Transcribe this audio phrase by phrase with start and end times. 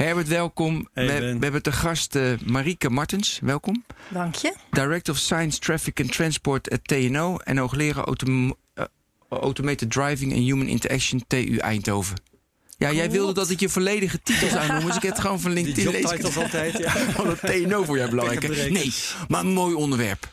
[0.00, 0.88] Herbert, welkom.
[0.92, 1.36] Hey, we, Ben.
[1.38, 3.84] we hebben te gast eh, Marieke Martens, welkom.
[4.08, 4.54] Dank je.
[4.70, 8.84] Director of Science, Traffic and Transport at TNO en hoogleraar autom eh,
[9.28, 12.16] Automated Driving and Human Interaction TU Eindhoven.
[12.78, 15.54] Ja, jij wilde dat ik je volledige titels aannoem, dus ik heb het gewoon van
[15.54, 16.08] Die LinkedIn lezen.
[16.08, 16.90] jobtitles altijd, ja.
[17.20, 18.70] Van het TNO voor jij belangrijk.
[18.70, 18.92] Nee,
[19.28, 20.28] maar een mooi onderwerp.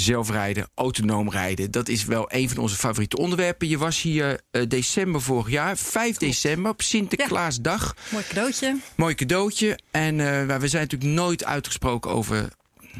[0.00, 1.70] Zelfrijden, autonoom rijden.
[1.70, 3.68] Dat is wel een van onze favoriete onderwerpen.
[3.68, 7.96] Je was hier eh, december vorig jaar, 5 december, op Sinterklaasdag.
[8.10, 8.76] Mooi cadeautje.
[8.96, 9.78] Mooi cadeautje.
[9.90, 12.48] En eh, we zijn natuurlijk nooit uitgesproken over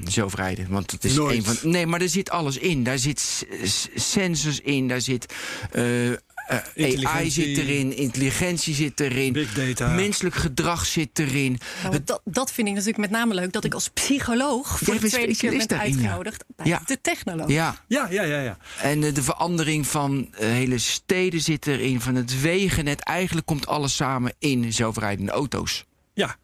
[0.04, 0.66] zelfrijden.
[0.68, 1.36] Want het is Nooit.
[1.36, 1.70] een van.
[1.70, 2.84] Nee, maar er zit alles in.
[2.84, 3.46] Daar zit
[3.95, 5.34] sensors in, daar zit.
[5.73, 5.84] eh,
[6.74, 9.88] eh, AI zit erin, intelligentie zit erin, Big data.
[9.95, 11.59] menselijk gedrag zit erin.
[11.82, 15.01] Nou, dat, dat vind ik natuurlijk met name leuk dat ik als psycholoog voor de
[15.01, 15.78] bent tweede keer ben ja.
[15.78, 16.82] uitgenodigd bij Ja.
[16.84, 17.48] de technoloog.
[17.48, 18.56] Ja, Ja, ja, ja, ja.
[18.80, 23.01] En eh, de verandering van eh, hele steden zit erin, van het wegennet.
[23.01, 25.84] Eigenlijk komt alles samen in zelfrijdende auto's.
[26.15, 26.37] Ja.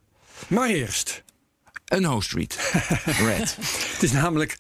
[0.46, 1.24] Maar eerst.
[1.86, 2.70] Een host street.
[3.26, 3.56] Red.
[3.92, 4.56] Het is namelijk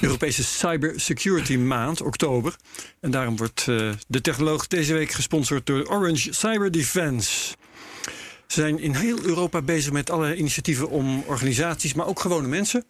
[0.00, 2.56] Europese Cybersecurity Maand, oktober.
[3.00, 7.56] En daarom wordt eh, de technoloog deze week gesponsord door Orange Cyber Defense.
[8.46, 12.84] Ze zijn in heel Europa bezig met alle initiatieven om organisaties, maar ook gewone mensen,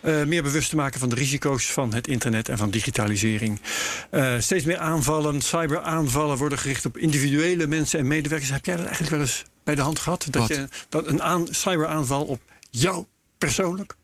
[0.00, 3.60] eh, meer bewust te maken van de risico's van het internet en van digitalisering.
[4.10, 8.50] Eh, steeds meer aanvallen, cyberaanvallen worden gericht op individuele mensen en medewerkers.
[8.50, 10.26] Heb jij dat eigenlijk wel eens bij de hand gehad?
[10.30, 10.56] Dat, Wat?
[10.56, 12.40] je, dat een aan, cyberaanval op
[12.70, 13.04] jou
[13.38, 13.96] persoonlijk?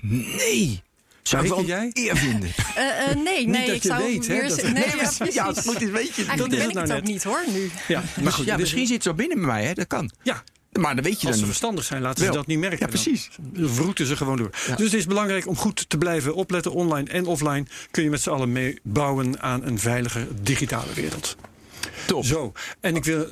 [0.00, 0.82] Nee.
[1.22, 1.90] Zou ik wel jij?
[1.92, 2.50] eer vinden.
[2.74, 5.14] Eh, eh, nee, nee, dat ik je zou weet, meer dat- nee, Nee, ja, maar-
[5.16, 5.34] precies.
[5.34, 6.24] Ja, dat moet eens weet je.
[6.24, 7.70] Eigenlijk dat is ben het ik nou het ook niet hoor nu.
[7.88, 9.72] Ja, maar goed, ja, misschien zit het zo binnen bij mij, hè?
[9.72, 10.10] dat kan.
[10.22, 10.42] Ja,
[10.72, 12.78] Maar dat weet je als ze dan verstandig zijn, laten ze dat niet merken.
[12.78, 13.00] Ja, dan.
[13.02, 13.28] precies.
[13.40, 14.50] Dan vroeten ze gewoon door.
[14.76, 16.72] Dus het is belangrijk om goed te blijven opletten.
[16.72, 21.36] Online en offline kun je met z'n allen mee bouwen aan een veilige digitale wereld.
[22.06, 22.24] Top.
[22.24, 23.26] Zo, en ik wil.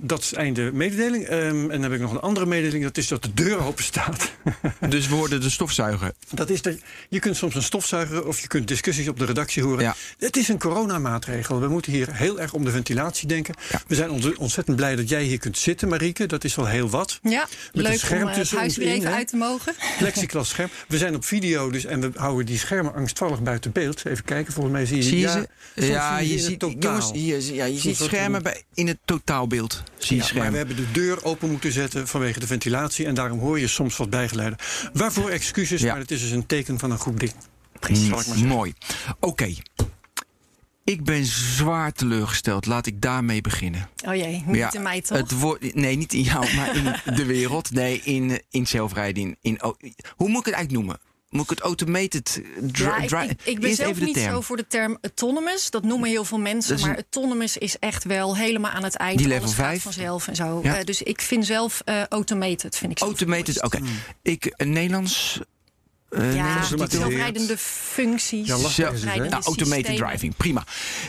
[0.00, 1.24] Dat is einde mededeling.
[1.24, 2.84] Ehm, en dan heb ik nog een andere mededeling.
[2.84, 4.30] Dat is dat de deur open staat.
[4.88, 6.12] Dus we worden de stofzuiger.
[6.34, 6.76] Dat is dat
[7.08, 9.82] je kunt soms een stofzuiger of je kunt discussies op de redactie horen.
[9.82, 9.94] Ja.
[10.18, 11.60] Het is een coronamaatregel.
[11.60, 13.54] We moeten hier heel erg om de ventilatie denken.
[13.70, 13.80] Ja.
[13.86, 16.26] We zijn ont- ontzettend blij dat jij hier kunt zitten, Marieke.
[16.26, 17.18] Dat is wel heel wat.
[17.22, 19.74] Ja, een leuk scherm om het tussen huis weer even uit te mogen.
[19.98, 20.68] Plexiglas scherm.
[20.88, 24.04] We zijn op video dus en we houden die schermen angstvallig buiten beeld.
[24.06, 25.32] Even kijken, volgens mij zie je Zie je ja,
[25.74, 25.86] ze?
[25.86, 26.80] Ja, zie je ziet, totaal.
[26.80, 29.82] jongens, hier, ja, je Soms ziet schermen er- bij, in het totaalbeeld.
[29.98, 33.06] Zie je Ja, maar we hebben de deur open moeten zetten vanwege de ventilatie.
[33.06, 34.58] En daarom hoor je soms wat bijgeluiden.
[34.92, 35.90] Waarvoor excuses, Ja.
[35.92, 37.32] maar het is dus een teken van een goed ding.
[37.80, 38.06] Precies.
[38.08, 38.46] Zal ik maar zeggen.
[38.56, 38.72] Mooi.
[39.20, 39.54] Oké.
[40.84, 42.66] Ik ben zwaar teleurgesteld.
[42.66, 43.88] Laat ik daarmee beginnen.
[44.06, 45.18] Oh jee, niet in mij toch?
[45.18, 47.70] Het wordt, nee, niet in jou, maar in de wereld.
[47.70, 49.22] Nee, in, in zelfrijden.
[49.22, 49.74] In, in, oh,
[50.16, 50.98] hoe moet ik het eigenlijk noemen?
[51.30, 52.40] Moet ik het automated
[52.72, 54.32] Ja, ik, ben Eerst zelf niet term.
[54.34, 55.70] zo voor de term autonomous.
[55.70, 56.80] Dat noemen heel veel mensen.
[56.80, 59.18] Maar een- autonomous is echt wel helemaal aan het eind.
[59.18, 60.60] Die Alles level vanzelf en zo.
[60.62, 60.76] Ja.
[60.78, 62.76] Eh, dus ik vind zelf eh, automated.
[62.76, 63.78] Vind ik Automated, oké.
[63.78, 63.94] mooist.
[64.22, 65.40] Ik, eh, Nederlands...
[66.08, 66.88] eh, Ja, titel?
[66.90, 68.46] zelfrijdende functies.
[68.46, 68.90] Ja, lastig is het, hè?
[68.98, 70.08] zelfrijdende Nou, automated systemen.
[70.08, 70.64] driving, prima.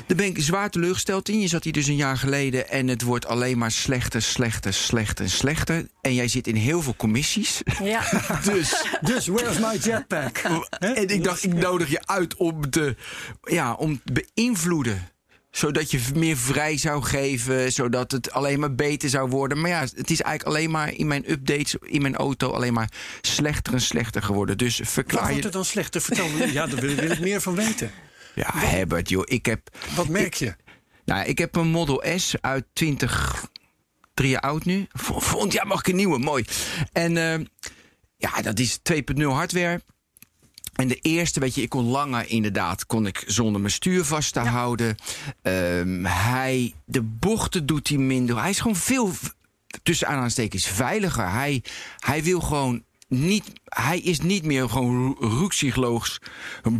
[0.08, 1.40] Daar ben ik zwaar teleurgesteld in.
[1.40, 5.30] Je zat hier dus een jaar geleden en het wordt alleen maar slechter, slechter, slechter,
[5.30, 5.88] slechter.
[6.02, 7.62] En jij zit in heel veel commissies.
[7.84, 8.02] Ja.
[8.44, 10.38] Dus, Dus, where's my jetpack?
[10.80, 12.96] en ik dacht, ik nodig je uit om te,
[13.44, 15.08] ja, om te beïnvloeden.
[15.52, 19.62] Zodat je meer vrij zou geven, zodat het alleen maar beter zou worden.
[19.62, 22.92] Maar ja, het is eigenlijk alleen maar in mijn updates, in mijn auto, alleen maar
[23.22, 24.58] slechter en slechter geworden.
[24.58, 25.44] Dus verklaar wordt je...
[25.44, 26.02] het dan slechter?
[26.02, 26.52] Vertel me.
[26.52, 27.92] Ja, daar wil, wil ik meer van weten.
[28.36, 29.78] Ja, Herbert, joh, ik heb...
[29.96, 30.56] Wat merk je?
[31.06, 33.46] Nou, ik heb een Model S uit 20,
[34.14, 34.88] drie jaar oud nu.
[34.94, 36.46] Volgend jaar mag ik een nieuwe, mooi.
[36.92, 37.46] En eh,
[38.18, 39.82] ja, dat is 2.0 hardware.
[40.79, 44.34] En de eerste, weet je, ik kon langer inderdaad, kon ik zonder mijn stuur vast
[44.34, 44.96] te houden.
[45.41, 48.40] Ehm, hij, de bochten doet hij minder.
[48.40, 49.11] Hij is gewoon veel,
[49.84, 51.31] tussen aanhalingstekens, veiliger.
[51.31, 51.64] Hij,
[51.97, 56.20] hij wil gewoon niet, hij is niet meer gewoon roekzichtloos.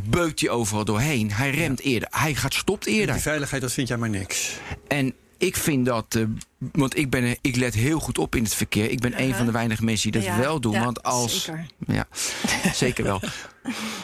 [0.10, 1.32] Beukt hij overal doorheen.
[1.32, 2.08] Hij remt eerder.
[2.12, 3.14] Hij gaat stopt eerder.
[3.14, 4.52] Die veiligheid, dat vind jij maar niks.
[4.88, 6.24] En ik vind dat, eh,
[6.72, 8.90] want ik, ben, ik let heel goed op in het verkeer.
[8.92, 10.72] Ik ben een van de weinige mensen die dat Ja, wel doen.
[10.74, 11.44] ja, want als.
[11.44, 11.66] zeker.
[11.88, 12.08] Ja,
[12.74, 13.22] zeker wel.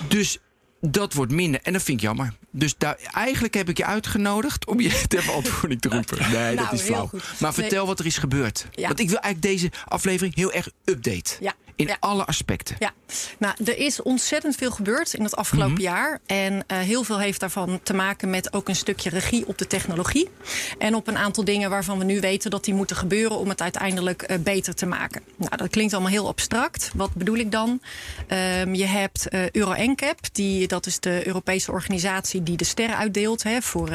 [0.08, 0.38] Dus
[0.82, 1.62] dat wordt minder.
[1.64, 2.34] En dat vind ik jammer.
[2.52, 6.18] Dus daar, eigenlijk heb ik je uitgenodigd om je ter verantwoording te roepen.
[6.32, 7.10] Nee, dat Nou, is flauw.
[7.40, 8.66] Maar vertel wat er is gebeurd.
[8.72, 8.88] Ja.
[8.88, 11.32] Want ik wil eigenlijk deze aflevering heel erg update.
[11.40, 11.54] Ja.
[11.76, 11.98] In Ja.
[12.00, 12.76] alle aspecten.
[12.80, 12.92] Ja,
[13.40, 15.82] nou, er is ontzettend veel gebeurd in het afgelopen Mhm.
[15.82, 16.20] jaar.
[16.26, 19.68] En eh, heel veel heeft daarvan te maken met ook een stukje regie op de
[19.68, 20.30] technologie.
[20.78, 23.62] En op een aantal dingen waarvan we nu weten dat die moeten gebeuren om het
[23.62, 25.22] uiteindelijk eh, beter te maken.
[25.38, 26.92] Nou, dat klinkt allemaal heel abstract.
[26.96, 27.82] Wat bedoel ik dan?
[28.28, 32.98] Ehm, je hebt eh, Euro NCAP, die, dat is de Europese organisatie die de sterren
[32.98, 33.90] uitdeelt hè, voor,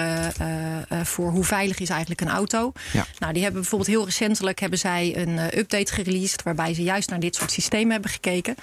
[1.05, 2.73] voor hoe veilig is eigenlijk een auto.
[2.93, 3.07] Ja.
[3.19, 7.21] Nou, die hebben bijvoorbeeld heel recentelijk hebben zij een update gereleased waarbij ze juist naar
[7.21, 8.55] dit soort systemen hebben gekeken.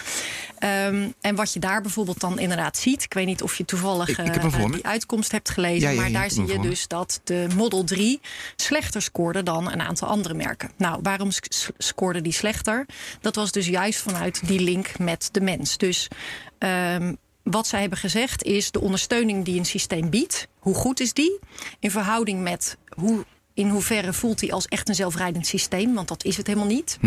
[0.59, 4.09] Ehm, en wat je daar bijvoorbeeld dan inderdaad ziet, ik weet niet of je toevallig
[4.09, 7.21] Ik- ik eh, die uitkomst hebt gelezen, Ja, ja, maar daar zie je dus dat
[7.23, 8.19] de Model 3
[8.55, 10.71] slechter scoorde dan een aantal andere merken.
[10.77, 11.29] Nou, waarom
[11.77, 12.85] scoorde die slechter?
[13.21, 15.77] Dat was dus juist vanuit die link met de mens.
[15.77, 16.07] Dus
[16.57, 17.13] ehm,
[17.43, 21.39] wat zij hebben gezegd is de ondersteuning die een systeem biedt, hoe goed is die?
[21.79, 23.25] In verhouding met hoe.
[23.57, 25.93] In hoeverre voelt hij als echt een zelfrijdend systeem?
[25.93, 26.97] Want dat is het helemaal niet.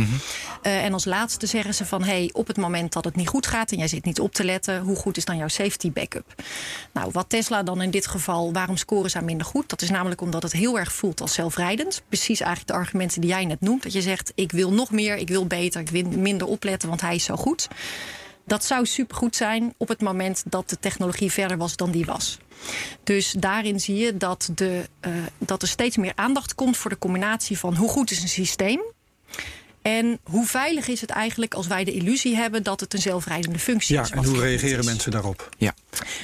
[0.63, 2.03] Eh, en als laatste zeggen ze van...
[2.03, 4.45] hey, op het moment dat het niet goed gaat en jij zit niet op te
[4.45, 4.81] letten...
[4.81, 6.35] hoe goed is dan jouw safety backup?
[6.93, 8.53] Nou, wat Tesla dan in dit geval...
[8.53, 9.69] waarom scoren zij minder goed?
[9.69, 12.03] Dat is namelijk omdat het heel erg voelt als zelfrijdend.
[12.09, 13.83] Precies eigenlijk de argumenten die jij net noemt.
[13.83, 15.81] Dat je zegt, ik wil nog meer, ik wil beter...
[15.81, 17.69] ik wil minder opletten, want hij is zo goed.
[18.51, 22.39] Dat zou supergoed zijn op het moment dat de technologie verder was dan die was.
[23.05, 26.99] Dus daarin zie je dat, de, eh, dat er steeds meer aandacht komt voor de
[26.99, 28.81] combinatie van hoe goed is een systeem.
[29.83, 33.59] En hoe veilig is het eigenlijk als wij de illusie hebben dat het een zelfrijdende
[33.59, 34.11] functie Ja, is?
[34.11, 34.87] en wat hoe reageren is.
[34.87, 35.49] mensen daarop?
[35.59, 35.75] Ja.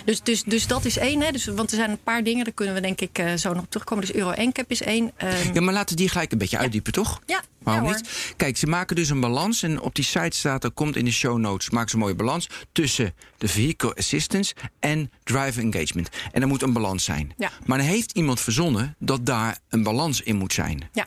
[0.05, 1.21] Dus, dus, dus dat is één.
[1.23, 1.31] Hè?
[1.31, 3.63] Dus, want er zijn een paar dingen, daar kunnen we denk ik eh, zo nog
[3.63, 4.05] op terugkomen.
[4.07, 5.13] Dus Euro NCAP is één.
[5.17, 7.21] Ehm, ja, maar laten we die gelijk een beetje uitdiepen, toch?
[7.27, 8.35] ja, Waarom ja, niet?
[8.37, 9.63] Kijk, ze maken dus een balans.
[9.63, 12.15] En op die site staat, er komt in de show notes, maken ze een mooie
[12.15, 16.09] balans tussen de vehicle assistance en driver engagement.
[16.33, 17.33] En er moet een balans zijn.
[17.37, 17.51] Ja.
[17.65, 20.89] Maar dan heeft iemand verzonnen dat daar een balans in moet zijn.
[20.93, 21.07] Ja.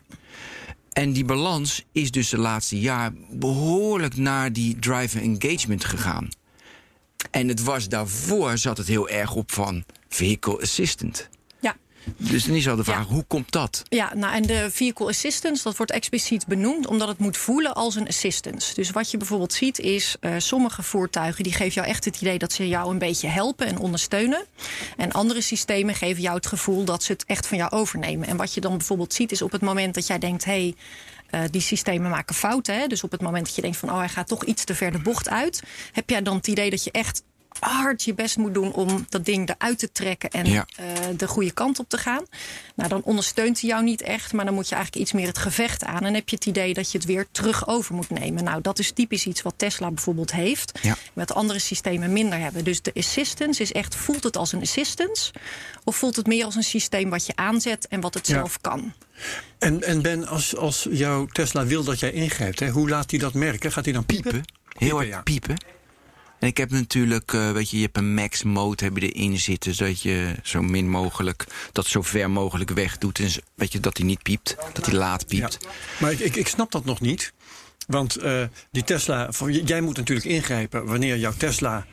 [0.91, 6.29] En die balans is dus de laatste jaar behoorlijk naar die driver engagement gegaan.
[7.31, 11.29] En het was daarvoor zat het heel erg op van vehicle assistant.
[12.17, 13.13] Dus dan is al de vraag, Ja.
[13.13, 13.83] hoe komt dat?
[13.89, 17.95] Ja, nou en de vehicle assistance, dat wordt expliciet benoemd omdat het moet voelen als
[17.95, 18.73] een assistance.
[18.73, 22.37] Dus wat je bijvoorbeeld ziet is, eh, sommige voertuigen die geven jou echt het idee
[22.37, 24.45] dat ze jou een beetje helpen en ondersteunen.
[24.97, 28.27] En andere systemen geven jou het gevoel dat ze het echt van jou overnemen.
[28.27, 30.75] En wat je dan bijvoorbeeld ziet is op het moment dat jij denkt, hé, hey,
[31.29, 32.75] eh, die systemen maken fouten.
[32.79, 32.87] Hè?
[32.87, 34.91] Dus op het moment dat je denkt van, oh, hij gaat toch iets te ver
[34.91, 37.23] de bocht uit, heb jij dan het idee dat je echt
[37.59, 40.65] hard je best moet doen om dat ding eruit te trekken en Ja.
[40.75, 40.85] eh,
[41.17, 42.23] de goede kant op te gaan.
[42.75, 45.37] Nou, dan ondersteunt hij jou niet echt, maar dan moet je eigenlijk iets meer het
[45.37, 46.05] gevecht aan.
[46.05, 48.43] En heb je het idee dat je het weer terug over moet nemen.
[48.43, 50.95] Nou, dat is typisch iets wat Tesla bijvoorbeeld heeft, Ja.
[51.13, 52.63] wat andere systemen minder hebben.
[52.63, 55.31] Dus de assistance is echt, voelt het als een assistance?
[55.83, 58.33] Of voelt het meer als een systeem wat je aanzet en wat het Ja.
[58.33, 58.93] zelf kan?
[59.59, 63.19] En, en Ben, als, als jouw Tesla wil dat jij ingrijpt, hè, hoe laat hij
[63.19, 63.71] dat merken?
[63.71, 64.31] Gaat hij dan piepen?
[64.31, 64.53] piepen.
[64.77, 65.21] Heel hard ja.
[65.21, 65.55] piepen.
[66.39, 69.75] En ik heb natuurlijk, eh, weet je, je hebt een max mode hebben erin zitten,
[69.75, 73.19] zodat je zo min mogelijk, dat zo ver mogelijk weg doet.
[73.19, 75.57] En weet je, dat hij niet piept, dat hij laat piept.
[75.61, 75.69] Ja.
[75.99, 77.33] Maar ik, ik, ik snap dat nog niet.
[77.87, 79.29] Want eh, die Tesla,
[79.63, 81.85] jij moet natuurlijk ingrijpen wanneer jouw Tesla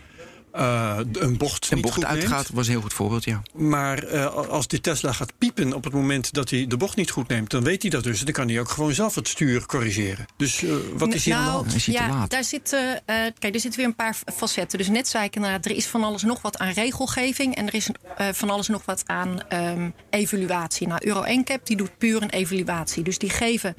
[0.57, 2.17] eh, een bocht, Een niet bocht goed neemt.
[2.17, 3.43] uitgaat was een heel goed voorbeeld, ja.
[3.55, 7.11] Maar eh, als die Tesla gaat piepen op het moment dat hij de bocht niet
[7.11, 8.21] goed neemt, dan weet hij dat dus.
[8.21, 10.27] Dan kan hij ook gewoon zelf het stuur corrigeren.
[10.37, 11.75] Dus eh, wat is hier aan de nou, hand?
[11.75, 12.31] Is ja, laat?
[12.31, 14.79] daar zitten, eh, kijk, er zitten weer een paar facetten.
[14.79, 17.75] Dus net zei ik inderdaad, er is van alles nog wat aan regelgeving en er
[17.75, 20.87] is eh, van alles nog wat aan ehm, evaluatie.
[20.87, 23.03] Nou, Euro NCAP die doet puur een evaluatie.
[23.03, 23.75] Dus die geven,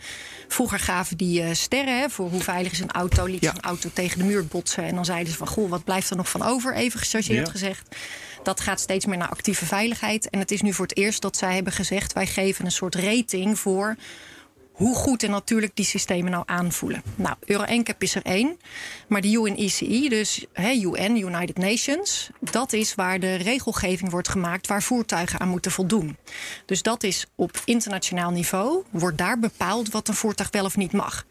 [0.47, 3.25] vroeger gaven die eh, sterren hè, voor hoe veilig is een auto.
[3.25, 3.49] Liet Ja.
[3.49, 6.15] een auto tegen de muur botsen en dan zeiden ze van, goh, wat blijft er
[6.15, 6.66] nog van over?
[6.73, 7.51] Even gechargeerd Ja.
[7.51, 7.95] gezegd.
[8.43, 10.29] Dat gaat steeds meer naar actieve veiligheid.
[10.29, 12.95] En het is nu voor het eerst dat zij hebben gezegd, wij geven een soort
[12.95, 13.95] rating voor
[14.77, 17.03] hoe goed en natuurlijk die systemen nou aanvoelen.
[17.15, 18.59] Nou, Euro NCAP is er één.
[19.07, 22.29] Maar de UNECE, dus hè, UN, United Nations...
[22.39, 24.67] dat is waar de regelgeving wordt gemaakt...
[24.67, 26.17] waar voertuigen aan moeten voldoen.
[26.65, 28.83] Dus dat is op internationaal niveau...
[28.89, 31.25] wordt daar bepaald wat een voertuig wel of niet mag.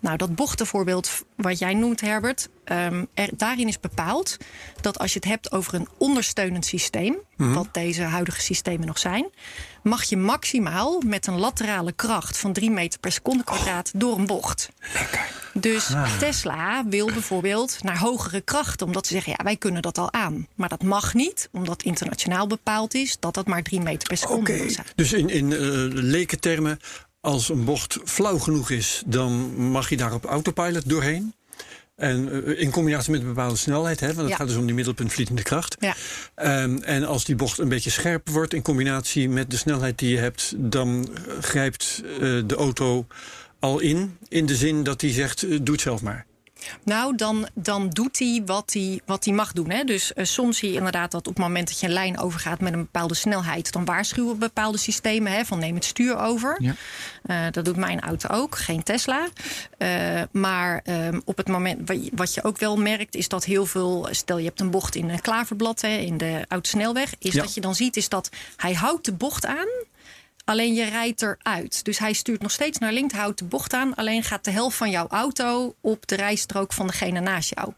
[0.00, 2.48] Nou, dat bochtenvoorbeeld wat jij noemt, Herbert...
[2.64, 4.36] ehm, er, daarin is bepaald
[4.80, 7.16] dat als je het hebt over een ondersteunend systeem...
[7.36, 9.30] wat deze huidige systemen nog zijn...
[9.82, 14.26] mag je maximaal met een laterale kracht van 3 meter per seconde kwadraat door een
[14.26, 14.68] bocht.
[15.54, 20.12] Dus Tesla wil bijvoorbeeld naar hogere krachten, omdat ze zeggen: ja, wij kunnen dat al
[20.12, 20.46] aan.
[20.54, 24.52] Maar dat mag niet, omdat internationaal bepaald is dat dat maar 3 meter per seconde
[24.52, 24.86] Oké, mag zijn.
[24.94, 25.58] dus in, in eh
[25.90, 26.78] lekentermen,
[27.20, 31.34] als een bocht flauw genoeg is, dan mag je daar op autopilot doorheen.
[31.96, 34.36] En eh, in combinatie met een bepaalde snelheid, hè, want het Ja.
[34.36, 35.76] gaat dus om die middelpuntvlietende kracht.
[35.80, 35.94] Ja.
[36.34, 40.10] Ehm, en als die bocht een beetje scherp wordt in combinatie met de snelheid die
[40.10, 43.06] je hebt, dan eh, grijpt eh, de auto
[43.60, 44.16] al in.
[44.28, 46.26] In de zin dat hij zegt: doe het zelf maar.
[46.84, 49.70] Nou, dan, dan doet hij wat hij, wat hij mag doen.
[49.70, 49.84] Hè?
[49.84, 52.60] Dus eh, soms zie je inderdaad dat op het moment dat je een lijn overgaat
[52.60, 56.56] met een bepaalde snelheid, dan waarschuwen bepaalde systemen hè, van neem het stuur over.
[56.62, 56.74] Ja.
[57.22, 59.28] Eh, dat doet mijn auto ook, geen Tesla.
[59.78, 64.08] Eh, maar ehm, op het moment, wat je- ook wel merkt, is dat heel veel.
[64.10, 67.14] Stel je hebt een bocht in een klaverblad hè, in de autosnelweg.
[67.18, 67.42] Is Ja.
[67.42, 69.66] dat je dan ziet, is dat hij houdt de bocht aan.
[70.44, 71.84] Alleen je rijdt eruit.
[71.84, 73.94] Dus hij stuurt nog steeds naar links, houdt de bocht aan.
[73.94, 77.72] Alleen gaat de helft van jouw auto op de rijstrook van degene naast jou.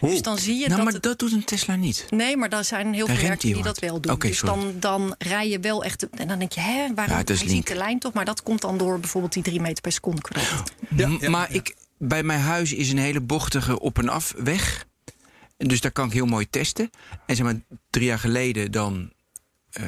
[0.00, 0.84] Dus dan zie je Nou, dat.
[0.84, 2.06] maar het- dat doet een Tesla niet.
[2.10, 4.12] Nee, maar er zijn heel veel heel die dat wel doen.
[4.12, 4.54] Oké, dus sorry.
[4.60, 6.08] dan, dan rij je wel echt.
[6.10, 8.12] En dan denk je, hè, waarom Ja, is ziet de lijn toch?
[8.12, 10.22] Maar dat komt dan door bijvoorbeeld die 3 meter per seconde.
[10.96, 11.58] Ja, maar ja.
[11.58, 14.86] Ik, bij mijn huis is een hele bochtige op- en afweg.
[15.56, 16.90] En Dus daar kan ik heel mooi testen.
[17.26, 17.60] En zeg maar,
[17.90, 19.12] drie jaar geleden dan,
[19.70, 19.84] eh,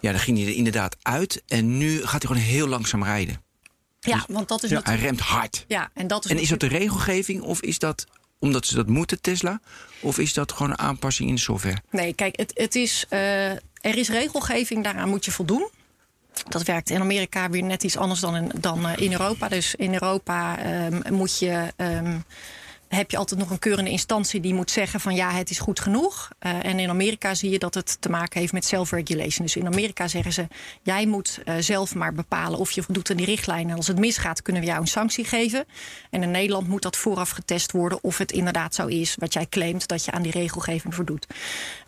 [0.00, 1.42] ja, dan ging hij er inderdaad uit.
[1.46, 3.42] En nu gaat hij gewoon heel langzaam rijden.
[4.00, 5.18] Ja, want dat is Ja, Hij natuurlijk.
[5.20, 5.64] remt hard.
[5.68, 8.06] Ja, en dat is, En is dat de regelgeving of is dat
[8.38, 9.60] omdat ze dat moeten, Tesla?
[10.00, 11.76] Of is dat gewoon een aanpassing in de software?
[11.90, 13.60] Nee, kijk, het, het is, eh, er
[13.96, 15.68] is regelgeving, daaraan moet je voldoen.
[16.48, 19.48] Dat werkt in Amerika weer net iets anders dan in, dan, eh, in Europa.
[19.48, 22.18] Dus in Europa ehm, moet je, ehm,
[22.96, 25.80] heb je altijd nog een keurende instantie die moet zeggen van ja, het is goed
[25.80, 26.28] genoeg.
[26.38, 29.46] Eh, en in Amerika zie je dat het te maken heeft met self-regulation.
[29.46, 30.46] Dus in Amerika zeggen ze,
[30.82, 33.70] jij moet eh, zelf maar bepalen of je voldoet aan die richtlijnen.
[33.70, 35.64] En als het misgaat, kunnen we jou een sanctie geven.
[36.10, 39.46] En in Nederland moet dat vooraf getest worden of het inderdaad zo is wat jij
[39.46, 41.26] claimt dat je aan die regelgeving voldoet.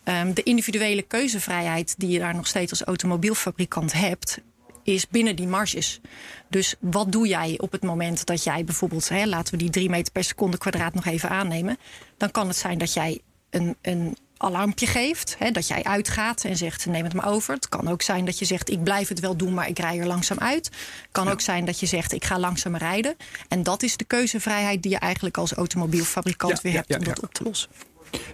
[0.04, 4.38] Ehm, de individuele keuzevrijheid die je daar nog steeds als automobielfabrikant hebt,
[4.82, 6.00] is binnen die marges.
[6.48, 9.90] Dus wat doe jij op het moment dat jij bijvoorbeeld, hè, laten we die 3
[9.90, 11.76] meter per seconde kwadraat nog even aannemen,
[12.16, 13.20] dan kan het zijn dat jij
[13.50, 17.54] een, een alarmpje geeft, hè, dat jij uitgaat en zegt neem het maar over.
[17.54, 19.98] Het kan ook zijn dat je zegt ik blijf het wel doen, maar ik rij
[19.98, 20.64] er langzaam uit.
[20.66, 23.16] Het kan ook zijn dat je zegt ik ga langzamer rijden.
[23.48, 26.98] En dat is de keuzevrijheid die je eigenlijk als automobielfabrikant Ja, weer ja, hebt ja,
[26.98, 27.22] om dat ja.
[27.26, 27.70] op te lossen.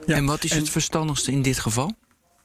[0.07, 1.93] Ja, En wat is en- het verstandigste in dit geval?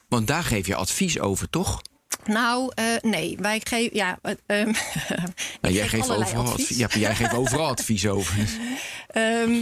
[0.08, 1.82] Want daar geef je advies over, toch?
[2.28, 3.98] Nou, eh, nee, wij geven.
[3.98, 6.62] Ja, ik Nou, jij, geef geeft overal advies.
[6.62, 6.78] advies.
[6.78, 8.36] Ja, jij geeft overal advies over.
[9.08, 9.60] Eh,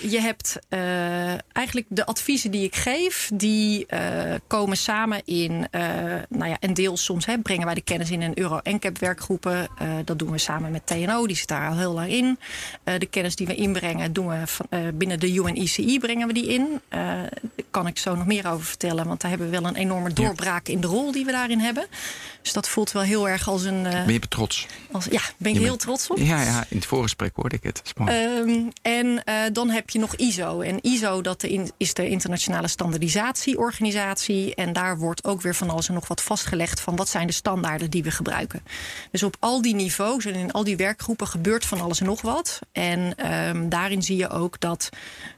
[0.00, 5.82] je hebt eh, eigenlijk de adviezen die ik geef, die eh, komen samen in, eh,
[6.28, 9.68] nou ja, een deel soms hè, brengen wij de kennis in een Euro NCAP werkgroepen.
[9.78, 12.38] Eh, dat doen we samen met TNO, die zit daar al heel lang in.
[12.84, 16.32] Eh, de kennis die we inbrengen, doen we van, eh, binnen de UNICI brengen we
[16.32, 16.80] die in.
[16.88, 17.30] Eh, daar
[17.70, 20.68] kan ik zo nog meer over vertellen, want daar hebben we wel een enorme doorbraak
[20.68, 21.86] in de rol die we daarin hebben.
[22.42, 23.86] Dus dat voelt wel heel erg als een.
[23.86, 24.66] eh, Ben je trots?
[24.92, 26.18] als, ja, ben ik Je heel bent- trots op.
[26.18, 27.80] Ja, ja, in het voorgesprek hoorde ik het.
[27.84, 28.18] Spannend.
[28.82, 30.60] Ehm, en eh, dan heb je nog ISO.
[30.60, 34.54] En ISO dat is de internationale standaardisatieorganisatie.
[34.54, 37.32] En daar wordt ook weer van alles en nog wat vastgelegd van wat zijn de
[37.32, 38.62] standaarden die we gebruiken.
[39.10, 42.22] Dus op al die niveaus en in al die werkgroepen gebeurt van alles en nog
[42.22, 42.58] wat.
[42.72, 44.88] En ehm, daarin zie je ook dat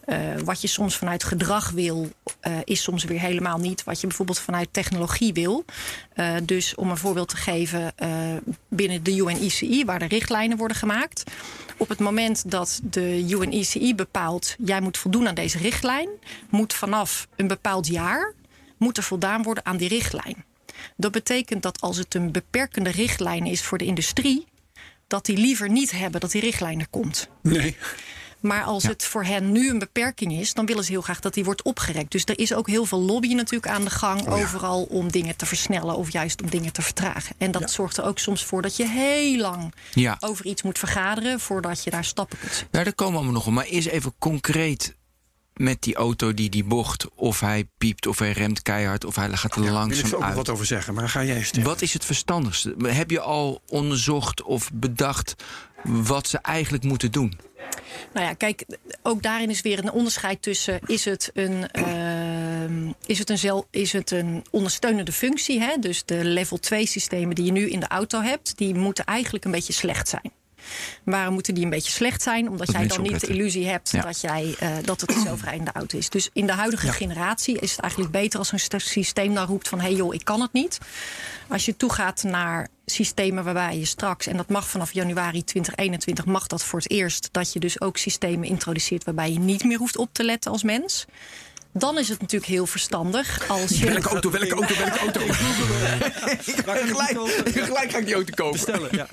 [0.05, 2.09] eh, wat je soms vanuit gedrag wil,
[2.41, 5.65] eh, is soms weer helemaal niet wat je bijvoorbeeld vanuit technologie wil.
[6.43, 7.95] Dus om een voorbeeld te geven,
[8.69, 11.25] binnen de UNICI, waar de richtlijnen worden gemaakt.
[11.77, 16.09] Op het moment dat de UNICI bepaalt, jij moet voldoen aan deze richtlijn,
[16.51, 18.35] moet vanaf een bepaald jaar
[18.79, 20.45] moet er voldaan worden aan die richtlijn.
[20.97, 24.47] Dat betekent dat als het een beperkende richtlijn is voor de industrie,
[25.07, 27.29] dat die liever niet hebben dat die richtlijn er komt.
[27.43, 27.77] Nee.
[28.45, 31.35] Maar als het voor hen nu een beperking is, dan willen ze heel graag dat
[31.35, 32.11] die wordt opgerekt.
[32.11, 35.47] Dus er is ook heel veel lobby natuurlijk aan de gang overal om dingen te
[35.47, 37.35] versnellen of juist om dingen te vertragen.
[37.39, 40.17] En dat zorgt er ook soms voor dat je heel lang Ja.
[40.21, 42.79] over iets moet vergaderen voordat je daar stappen kunt zetten.
[42.79, 43.53] Ja, daar komen we allemaal nog op.
[43.53, 44.95] Maar eerst even concreet
[45.55, 47.07] met die auto die die bocht.
[47.15, 50.15] Of hij piept, of hij remt keihard, of hij gaat er Daar wil ik langzaam
[50.15, 50.35] ook uit.
[50.35, 52.75] wat over zeggen, maar ga jij eens Wat is het verstandigste?
[52.83, 55.35] Heb je al onderzocht of bedacht
[55.85, 57.39] wat ze eigenlijk moeten doen?
[58.13, 58.65] Nou ja, kijk,
[59.03, 63.67] ook daarin is weer een onderscheid tussen: is het een, ehm, is het een, zel,
[63.71, 65.61] is het een ondersteunende functie?
[65.61, 65.77] Hè?
[65.81, 69.45] Dus de level 2 systemen die je nu in de auto hebt, die moeten eigenlijk
[69.45, 70.33] een beetje slecht zijn.
[71.05, 72.49] Waarom moeten die een beetje slecht zijn?
[72.49, 74.01] Omdat Dat jij dan niet de illusie hebt Ja.
[74.03, 76.09] dat, jij, eh, dat het een zelfrijdende auto is.
[76.11, 79.69] Dus in de huidige generatie is het eigenlijk beter als een st- systeem dan roept
[79.69, 80.79] van hé hey joh, ik kan het niet.
[81.49, 86.47] Als je toegaat naar systemen waarbij je straks, en dat mag vanaf januari 2021, mag
[86.47, 89.97] dat voor het eerst, dat je dus ook systemen introduceert waarbij je niet meer hoeft
[89.97, 91.05] op te letten als mens.
[91.77, 93.87] Dan is het natuurlijk heel verstandig als je.
[93.87, 95.21] Welke auto, welke auto, welke auto?
[96.93, 97.19] gelijk,
[97.67, 98.89] gelijk ga ik die auto kopen.
[98.91, 99.07] Ja.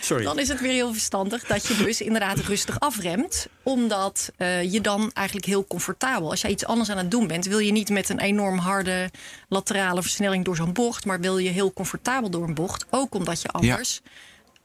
[0.00, 0.24] Sorry.
[0.24, 3.46] Dan is het weer heel verstandig dat je dus inderdaad rustig afremt.
[3.62, 6.30] Omdat eh, je dan eigenlijk heel comfortabel.
[6.30, 9.10] Als jij iets anders aan het doen bent, wil je niet met een enorm harde
[9.48, 11.04] laterale versnelling door zo'n bocht.
[11.04, 12.86] Maar wil je heel comfortabel door een bocht.
[12.90, 14.00] Ook omdat je anders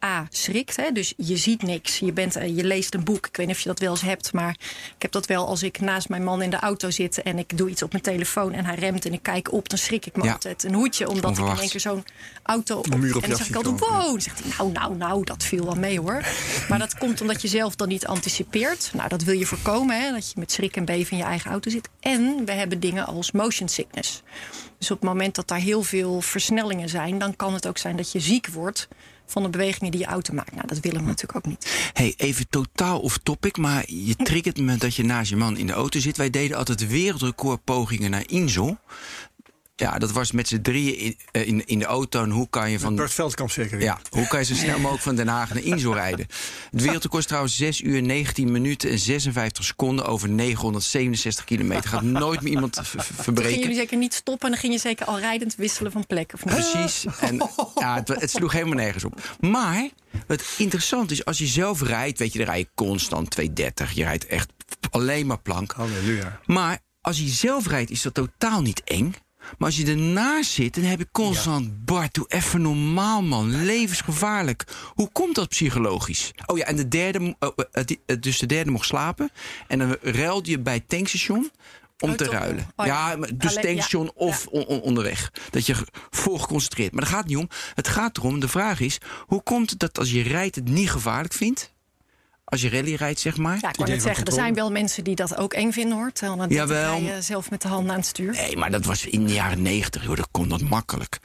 [0.03, 0.75] A, schrikt.
[0.75, 0.91] Hè?
[0.91, 2.00] Dus je ziet niks.
[2.00, 3.27] Je, bent, eh, je leest een boek.
[3.27, 4.33] Ik weet niet of je dat wel eens hebt.
[4.33, 4.50] Maar
[4.95, 7.22] ik heb dat wel als ik naast mijn man in de auto zit...
[7.22, 9.69] en ik doe iets op mijn telefoon en hij remt en ik kijk op...
[9.69, 10.31] dan schrik ik me Ja.
[10.31, 11.10] altijd een hoedje.
[11.10, 12.05] Omdat ik in één keer zo'n
[12.43, 12.77] auto...
[12.77, 13.89] Op, Een muur op en dan zeg ik altijd, wow.
[13.89, 16.25] Dan zegt hij, nou, nou, nou, dat viel wel mee hoor.
[16.69, 18.91] Maar dat komt omdat je zelf dan niet anticipeert.
[18.93, 21.51] Nou, dat wil je voorkomen, hè, dat je met schrik en beven in je eigen
[21.51, 21.89] auto zit.
[22.00, 24.22] En we hebben dingen als motion sickness.
[24.77, 27.17] Dus op het moment dat daar heel veel versnellingen zijn...
[27.17, 28.88] dan kan het ook zijn dat je ziek wordt
[29.25, 30.56] van de bewegingen die je auto maakt.
[30.56, 31.89] Nou, dat willen we natuurlijk ook niet.
[31.94, 35.68] Hey, even totaal off topic, maar je triggert me dat je naast je man in
[35.68, 36.18] de auto zit.
[36.18, 38.77] Wij deden altijd wereldrecordpogingen naar Insel.
[39.75, 42.24] Ja, dat was met z'n drieën in, eh, in, in de auto.
[42.24, 42.96] En hoe kan je van.
[42.96, 43.86] Bart Veldkamp zeker weer.
[43.86, 46.27] Ja, hoe kan je zo snel mogelijk van Den Haag naar Insel rijden?
[46.72, 51.89] Het wereldrecord is trouwens 6 uur 19 minuten en 56 seconden over 967 kilometer.
[51.89, 53.60] Gaat nooit meer iemand v- v- Toen gingen verbreken.
[53.60, 54.46] jullie zeker niet stoppen...
[54.46, 56.53] en dan ging je zeker al rijdend wisselen van plek, of niet?
[56.53, 57.06] Precies.
[57.20, 59.36] En ja, het, het sloeg helemaal nergens op.
[59.39, 59.89] Maar
[60.27, 63.92] wat interessant is, als je zelf rijdt, weet je, dan rij je constant 230.
[63.92, 64.50] Je rijdt echt
[64.92, 65.72] alleen maar plank.
[65.72, 66.39] Halleluja.
[66.46, 69.13] Maar als je zelf rijdt, is dat totaal niet eng.
[69.58, 71.86] Maar als je ernaast zit, dan heb ik constant...
[71.86, 73.64] Bart, doe even normaal, man.
[73.66, 74.66] Levensgevaarlijk.
[74.94, 76.32] Hoe komt dat psychologisch?
[76.46, 77.36] Oh ja, en de derde...
[77.40, 79.30] oh, eh, die- eh, dus de derde mocht slapen.
[79.68, 81.52] En dan ruilde je bij het tankstation
[82.00, 82.68] om Oh, te ruilen.
[82.76, 83.16] Oh, ja.
[83.16, 85.32] dus Alleen- tankstation ja, of on- on- onderweg.
[85.50, 85.76] Dat je
[86.10, 86.92] vol geconcentreerd.
[86.94, 87.50] Maar daar gaat niet om.
[87.74, 88.98] Het gaat erom, de vraag is...
[89.26, 91.73] hoe komt het dat als je rijdt het niet gevaarlijk vindt?
[92.53, 93.57] Als je rally rijdt, zeg maar.
[93.62, 96.12] Ja, ik van zeggen, er zijn wel mensen die dat ook eng vinden hoor.
[96.12, 96.98] Terwijl dan Jawel.
[97.01, 98.31] je zelf met de handen aan het stuur.
[98.31, 100.05] Nee, maar dat was in de jaren negentig.
[100.05, 101.19] Dat kon dat makkelijk.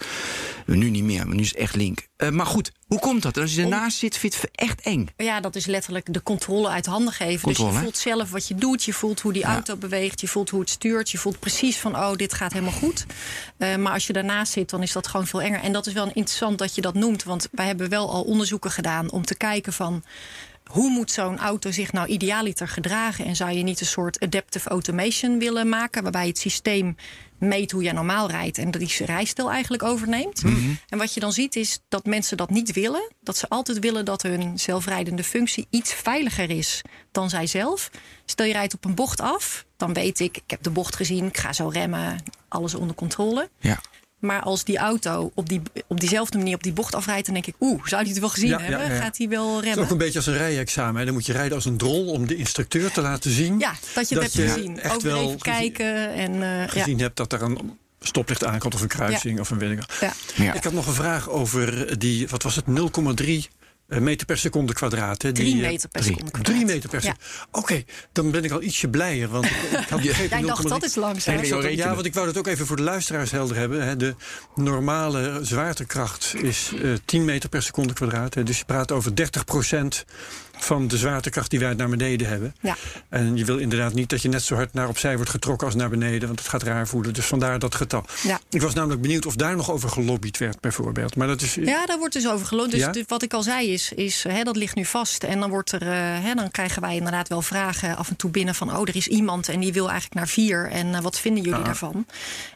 [0.66, 2.06] Nu niet meer, maar nu is het echt link.
[2.16, 3.38] Eh, maar goed, hoe komt dat?
[3.38, 5.06] Als je ernaast zit, vind je het echt eng.
[5.16, 7.40] Ja, dat is letterlijk de controle uit handen geven.
[7.40, 8.84] Controle, dus je voelt zelf wat je doet.
[8.84, 9.52] Je voelt hoe die Ja.
[9.52, 10.20] auto beweegt.
[10.20, 11.10] Je voelt hoe het stuurt.
[11.10, 13.06] Je voelt precies van, oh, dit gaat helemaal goed.
[13.58, 15.60] Eh, maar als je daarnaast zit, dan is dat gewoon veel enger.
[15.60, 17.24] En dat is wel interessant dat je dat noemt.
[17.24, 20.04] Want wij hebben wel al onderzoeken gedaan om te kijken van...
[20.68, 23.24] Hoe moet zo'n auto zich nou idealiter gedragen?
[23.24, 26.02] En zou je niet een soort adaptive automation willen maken...
[26.02, 26.96] waarbij het systeem
[27.38, 28.58] meet hoe jij normaal rijdt...
[28.58, 30.42] en die rijstijl eigenlijk overneemt?
[30.88, 33.12] En wat je dan ziet is dat mensen dat niet willen.
[33.20, 37.90] Dat ze altijd willen dat hun zelfrijdende functie iets veiliger is dan zijzelf.
[38.24, 40.36] Stel je rijdt op een bocht af, dan weet ik...
[40.36, 43.50] ik heb de bocht gezien, ik ga zo remmen, alles onder controle.
[43.60, 43.80] Ja.
[44.18, 47.24] Maar als die auto op, die, op diezelfde manier op die bocht afrijdt...
[47.24, 48.86] dan denk ik, oeh, zou die het wel gezien Ja, hebben?
[48.86, 49.00] ja, ja.
[49.00, 49.84] Gaat hij wel Het is remmen?
[49.84, 50.98] ook een beetje als een rijexamen.
[50.98, 51.04] hè.
[51.04, 53.58] Dan moet je rijden als een drol om de instructeur te laten zien.
[53.58, 54.80] Ja, dat je het Dat hebt je gezien.
[54.80, 56.12] echt Ook weer wel even gezien- kijken.
[56.12, 56.66] En, eh, ja.
[56.66, 59.92] Gezien hebt dat er een stoplicht aankomt of een kruising of een weet ik wat.
[60.00, 60.12] Ja.
[60.44, 60.54] Ja.
[60.54, 63.57] Ik had nog een vraag over die, wat was het, 0,3 eh,
[63.88, 65.22] meter per seconde kwadraat.
[65.22, 66.14] Hè, Drie die, eh, meter per drie.
[66.16, 66.40] seconde.
[66.42, 67.14] Drie meter per Ja.
[67.20, 67.58] seconde.
[67.58, 69.28] Oké, dan ben ik al ietsje blijer.
[69.28, 70.68] Want ik, ik had begrepen Jij dacht 0,3.
[70.68, 71.44] dat is langzaam.
[71.70, 73.86] Ja, want ik wou dat ook even voor de luisteraars helder hebben.
[73.86, 73.96] Hè.
[73.96, 74.14] De
[74.54, 78.34] normale zwaartekracht is eh 10 meter per seconde kwadraat.
[78.34, 78.42] Hè.
[78.42, 79.44] Dus je praat over 30
[80.58, 82.54] van de zwaartekracht die wij naar beneden hebben.
[82.60, 82.76] Ja.
[83.08, 85.76] En je wil inderdaad niet dat je net zo hard naar opzij wordt getrokken als
[85.76, 86.26] naar beneden.
[86.26, 87.14] Want het gaat raar voelen.
[87.14, 88.04] Dus vandaar dat getal.
[88.22, 88.40] Ja.
[88.50, 91.16] Ik was namelijk benieuwd of daar nog over gelobbyd werd, bijvoorbeeld.
[91.16, 91.54] Maar dat is.
[91.54, 92.70] Ja, daar wordt dus over geloofd.
[92.70, 92.92] Dus Ja?
[93.06, 95.24] wat ik al zei is, is hè, dat ligt nu vast.
[95.24, 95.88] En dan, wordt er, eh,
[96.24, 98.76] hè, dan krijgen wij inderdaad wel vragen af en toe binnen van...
[98.76, 100.70] oh, er is iemand en die wil eigenlijk naar vier.
[100.70, 102.06] En eh, wat vinden jullie daarvan?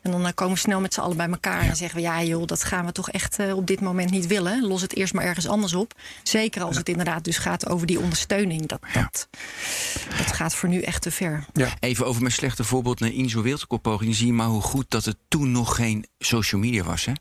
[0.02, 2.02] En dan eh, komen we snel met z'n allen bij elkaar en zeggen we...
[2.02, 4.66] ja joh, dat gaan we toch echt eh, op dit moment niet willen.
[4.66, 5.92] Los het eerst maar ergens anders op.
[6.22, 8.66] Zeker als het inderdaad dus gaat over die ondersteuning.
[8.66, 9.28] Dat, dat,
[10.16, 11.44] dat gaat voor nu echt te ver.
[11.80, 14.14] Even over mijn slechte voorbeeld naar Inzo Wereldrecordpoging.
[14.14, 17.12] Zie je maar hoe goed dat het toen nog geen social media was, hè?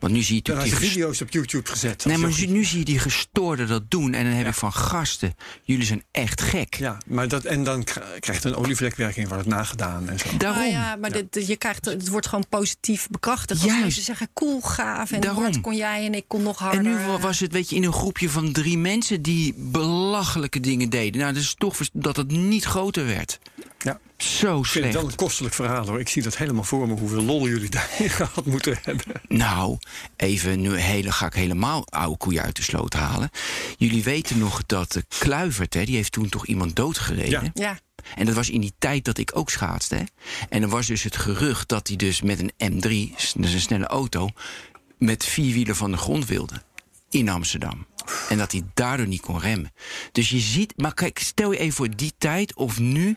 [0.00, 0.80] Want nu zie je natuurlijk...
[0.80, 2.04] die video's op YouTube gezet.
[2.04, 4.14] Nee, Als maar nu, nu zie je die gestoorden dat doen.
[4.14, 6.74] En dan heb ik van gasten, jullie zijn echt gek.
[6.74, 7.84] Ja, maar dat, en dan
[8.20, 10.26] krijgt een olievlekwerking wordt het nagedaan en zo.
[10.38, 10.62] Daarom.
[10.62, 13.50] Ah, ja, maar dit- je krijgt, het wordt gewoon positief bekrachtigd.
[13.60, 13.82] Als Juist.
[13.84, 15.10] mensen zeggen, cool, gaaf.
[15.12, 15.42] En Daarom.
[15.42, 16.78] hard kon jij en ik kon nog harder.
[16.78, 20.60] En nu wa- was het, weet je, in een groepje van drie mensen die belachelijke
[20.60, 21.20] dingen deden.
[21.20, 23.38] Nou, dat is toch dat het niet groter werd.
[23.78, 23.98] Ja.
[24.22, 24.94] Zo Ik vind het slecht.
[24.94, 26.00] wel een kostelijk verhaal hoor.
[26.00, 29.04] Ik zie dat helemaal voor me hoeveel lol jullie daarin gehad moeten hebben.
[29.28, 29.78] Nou,
[30.16, 33.30] even nu hele, ga ik helemaal oude koeien uit de sloot halen.
[33.76, 37.30] Jullie weten nog dat de Kluivert, hè, die heeft toen toch iemand doodgereden.
[37.44, 37.50] Ja.
[37.54, 37.78] Ja,
[38.14, 39.94] En dat was in die tijd dat ik ook schaatste.
[39.94, 40.02] Hè?
[40.48, 43.86] En er was dus het gerucht dat hij dus met een M3, dus een snelle
[43.86, 44.28] auto,
[44.98, 46.62] met vier wielen van de grond wilde.
[47.10, 47.86] In Amsterdam.
[48.28, 49.72] En dat hij daardoor niet kon remmen.
[50.12, 53.16] Dus je ziet, maar kijk, stel je even voor die tijd of nu.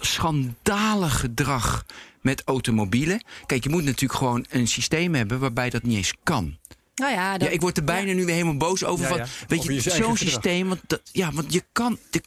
[0.00, 1.84] schandalig gedrag
[2.20, 3.24] met automobielen.
[3.46, 6.56] Kijk, je moet natuurlijk gewoon een systeem hebben waarbij dat niet eens kan.
[6.94, 7.38] nou ja.
[7.38, 8.14] dat- Ja, ik word er bijna ja.
[8.14, 9.02] nu weer helemaal boos over.
[9.04, 9.26] Ja, van, ja.
[9.46, 10.68] Weet je, zo'n systeem.
[10.68, 11.98] Want, dat, ja, want je kan.
[12.10, 12.22] de-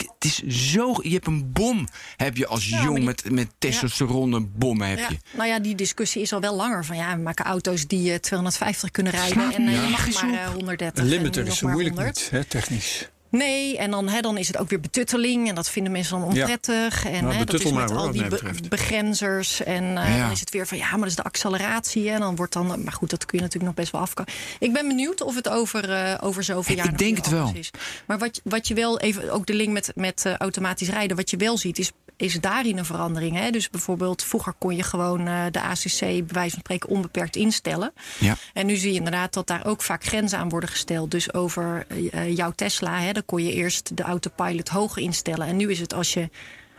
[0.00, 0.94] ik, het is zo.
[1.02, 4.98] Je hebt een bom, heb je als Ja, jong die- met, met testosteron bommen heb
[4.98, 5.16] Ja, je.
[5.36, 6.84] nou ja, die discussie is al wel langer.
[6.84, 9.32] Van ja, we maken auto's die eh, 250 kunnen rijden.
[9.32, 10.26] Slaat En eh, je mag Ja.
[10.26, 11.04] maar eh, 130.
[11.04, 12.16] Een en limiter is zo moeilijk 100.
[12.20, 13.08] niet, hè, technisch.
[13.36, 15.48] Nee, en dan, hè, dan is het ook weer betutteling.
[15.48, 17.04] En dat vinden mensen dan onprettig.
[17.04, 19.62] En Nou, hè, dat is met hoor, al die be- begrenzers.
[19.62, 20.22] En eh, Ja.
[20.22, 22.10] dan is het weer van ja, maar dat is de acceleratie.
[22.10, 22.82] En dan wordt dan.
[22.84, 24.32] Maar goed, dat kun je natuurlijk nog best wel afkomen.
[24.58, 26.90] Ik ben benieuwd of het over, eh, over zoveel Ik jaar.
[26.90, 27.52] nog denk het wel.
[27.54, 27.70] Is.
[28.06, 31.30] Maar wat, wat je wel even, ook de link met, met eh, automatisch rijden, wat
[31.30, 31.90] je wel ziet, is.
[32.16, 33.36] Is daarin een verandering?
[33.36, 33.50] Hè?
[33.50, 37.92] Dus bijvoorbeeld, vroeger kon je gewoon eh, de ACC, bij wijze van spreken, onbeperkt instellen.
[38.18, 38.36] Ja.
[38.52, 41.10] En nu zie je inderdaad dat daar ook vaak grenzen aan worden gesteld.
[41.10, 45.46] Dus over eh, jouw Tesla, hè, dan kon je eerst de autopilot hoger instellen.
[45.46, 46.28] En nu is het als je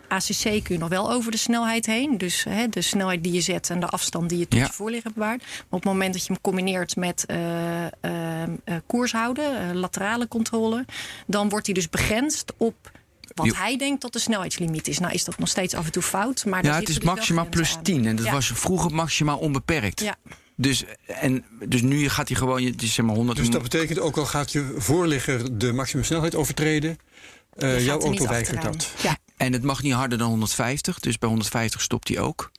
[0.08, 2.18] ACC kun je nog wel over de snelheid heen.
[2.18, 4.66] Dus hè, de snelheid die je zet en de afstand die je tot Ja.
[4.66, 5.42] je voorligger bewaart.
[5.44, 7.90] Maar op het moment dat je hem combineert met eh, eh,
[8.44, 8.48] eh,
[8.86, 10.86] koers houden, eh, laterale controle,
[11.28, 12.92] dan wordt hij dus begrensd op.
[13.36, 13.54] Wat Jo.
[13.56, 15.00] hij denkt dat de snelheidslimiet is.
[15.00, 16.46] Nou is dat nog steeds af en toe fout.
[16.46, 17.84] Maar Ja, het is maximaal plus aan.
[17.84, 18.06] 10.
[18.06, 18.32] En dat Ja.
[18.32, 20.00] was vroeger maximaal onbeperkt.
[20.02, 20.16] Ja.
[20.56, 23.38] Dus, en, dus nu gaat hij gewoon, het is zeg maar 100.
[23.38, 26.98] Dus dat betekent ook al gaat je voorligger de maximumsnelheid overtreden,
[27.56, 28.92] eh, gaat jouw auto weigert dat.
[29.02, 29.18] Ja.
[29.38, 31.00] En het mag niet harder dan 150.
[31.00, 32.52] Dus bij 150 stopt hij ook.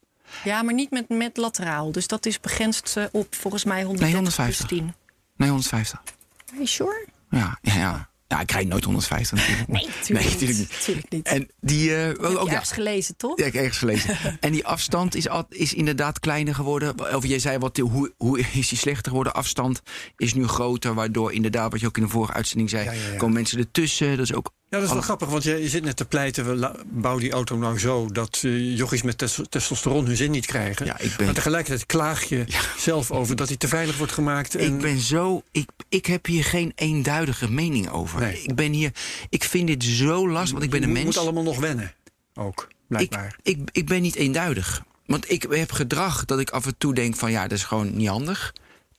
[0.44, 1.92] Ja, maar niet met, met lateraal.
[1.92, 4.66] Dus dat is begrensd eh, op volgens mij 130 150.
[4.66, 4.94] plus 10.
[5.36, 5.98] Nee, 150.
[6.46, 7.06] Are you sure?
[7.30, 8.08] Ja, ja, ja.
[8.28, 9.68] Ja, ik rijd nooit 150 natuurlijk.
[9.68, 10.32] Nee, natuurlijk nee, niet.
[10.32, 10.84] natuurlijk niet.
[10.84, 11.26] Tuurlijk niet.
[11.26, 11.90] En die...
[11.90, 12.52] Heb je ook, ja.
[12.52, 13.38] ergens gelezen, toch?
[13.38, 14.16] Ja, ik heb ergens gelezen.
[14.40, 17.14] en die afstand is, al, is inderdaad kleiner geworden.
[17.14, 19.34] Of jij zei, wat, hoe, hoe is die slechter geworden?
[19.34, 19.82] Afstand
[20.16, 23.10] is nu groter, waardoor inderdaad, wat je ook in de vorige uitzending zei, Ja, ja,
[23.10, 23.16] ja.
[23.16, 24.16] komen mensen ertussen.
[24.16, 24.54] Dat is ook.
[24.76, 26.60] Ja, dat is wel grappig, want je, je zit net te pleiten...
[26.60, 30.86] We bouw die auto nou zo dat jochies met tes- testosteron hun zin niet krijgen.
[30.86, 32.44] Ja, ik ben- Maar tegelijkertijd klaag je
[32.78, 34.54] zelf over dat hij te veilig wordt gemaakt.
[34.54, 35.42] En, Ik ben zo.
[35.52, 38.20] Ik, ik heb hier geen eenduidige mening over.
[38.20, 38.42] Nee.
[38.42, 38.90] Ik ben hier.
[39.28, 41.04] Ik vind dit zo lastig, want ik ben een mens.
[41.04, 41.94] moet allemaal nog wennen,
[42.34, 43.36] ook, ik, blijkbaar.
[43.42, 44.82] ik, ik ben niet eenduidig.
[45.06, 47.96] Want ik heb gedrag dat ik af en toe denk van ja, dat is gewoon
[47.96, 48.52] niet handig.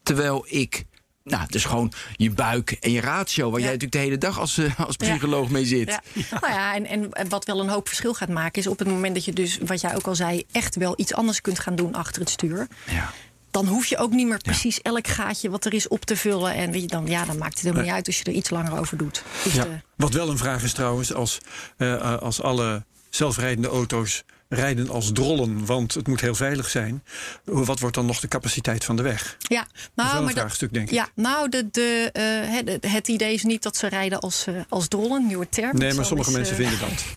[0.04, 0.86] Terwijl ik.
[1.28, 3.66] Nou, het is gewoon je buik en je ratio, waar Ja.
[3.66, 5.90] jij natuurlijk de hele dag als, eh, als psycholoog mee zit.
[6.14, 6.40] Ja.
[6.42, 8.62] Nou ja, en, en wat wel een hoop verschil gaat maken...
[8.62, 10.44] is op het moment dat je dus, wat jij ook al zei...
[10.52, 12.68] echt wel iets anders kunt gaan doen achter het stuur...
[12.86, 13.12] Ja.
[13.52, 16.54] dan hoef je ook niet meer precies elk gaatje wat er is op te vullen.
[16.54, 18.50] En weet je, dan, ja, dan maakt het helemaal niet uit als je er iets
[18.50, 19.24] langer over doet.
[19.44, 19.64] Dus Ja.
[19.64, 21.38] de- Wat wel een vraag is trouwens, als,
[21.78, 27.04] eh, als alle zelfrijdende auto's rijden als drollen, want het moet heel veilig zijn.
[27.44, 29.36] Wat wordt dan nog de capaciteit van de weg?
[29.40, 30.94] Ja, Dat is nou, maar dat- vraagstuk, denk ik.
[30.94, 32.24] Ja, nou, de, de, eh,
[32.56, 35.78] het, het idee is niet dat ze rijden als, eh, als drollen, nieuwe term.
[35.78, 37.04] Nee, Het maar sommige mensen eh, vinden dat.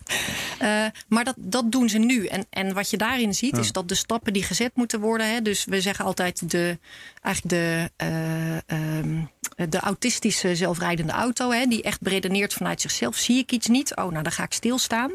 [1.07, 2.25] Maar dat, dat doen ze nu.
[2.25, 3.61] En, en wat je daarin ziet, Ja.
[3.61, 5.33] is dat de stappen die gezet moeten worden.
[5.33, 6.77] Hè, dus we zeggen altijd de,
[7.21, 9.21] eigenlijk de, eh, ehm,
[9.69, 13.15] de autistische zelfrijdende auto, hè, die echt beredeneert vanuit zichzelf.
[13.15, 13.95] Zie ik iets niet?
[13.95, 15.11] Oh, nou dan ga ik stilstaan.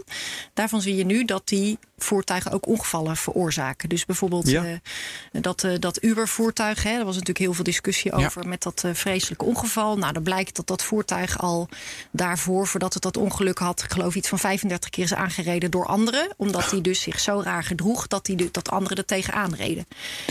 [0.55, 3.89] Daarvan zie je nu dat die voertuigen ook ongevallen veroorzaken.
[3.89, 4.65] Dus bijvoorbeeld Ja.
[4.65, 8.25] eh, dat, eh, dat Uber-voertuig, hè, daar was natuurlijk heel veel discussie Ja.
[8.27, 9.99] over met dat vreselijke ongeval.
[9.99, 11.69] Nou, dan blijkt dat dat voertuig al
[12.11, 15.87] daarvoor, voordat het dat ongeluk had, ik geloof iets van 35 keer is aangereden door
[15.87, 16.29] anderen.
[16.37, 19.87] Omdat hij dus zich zo raar gedroeg dat, die, dat anderen er tegenaan reden.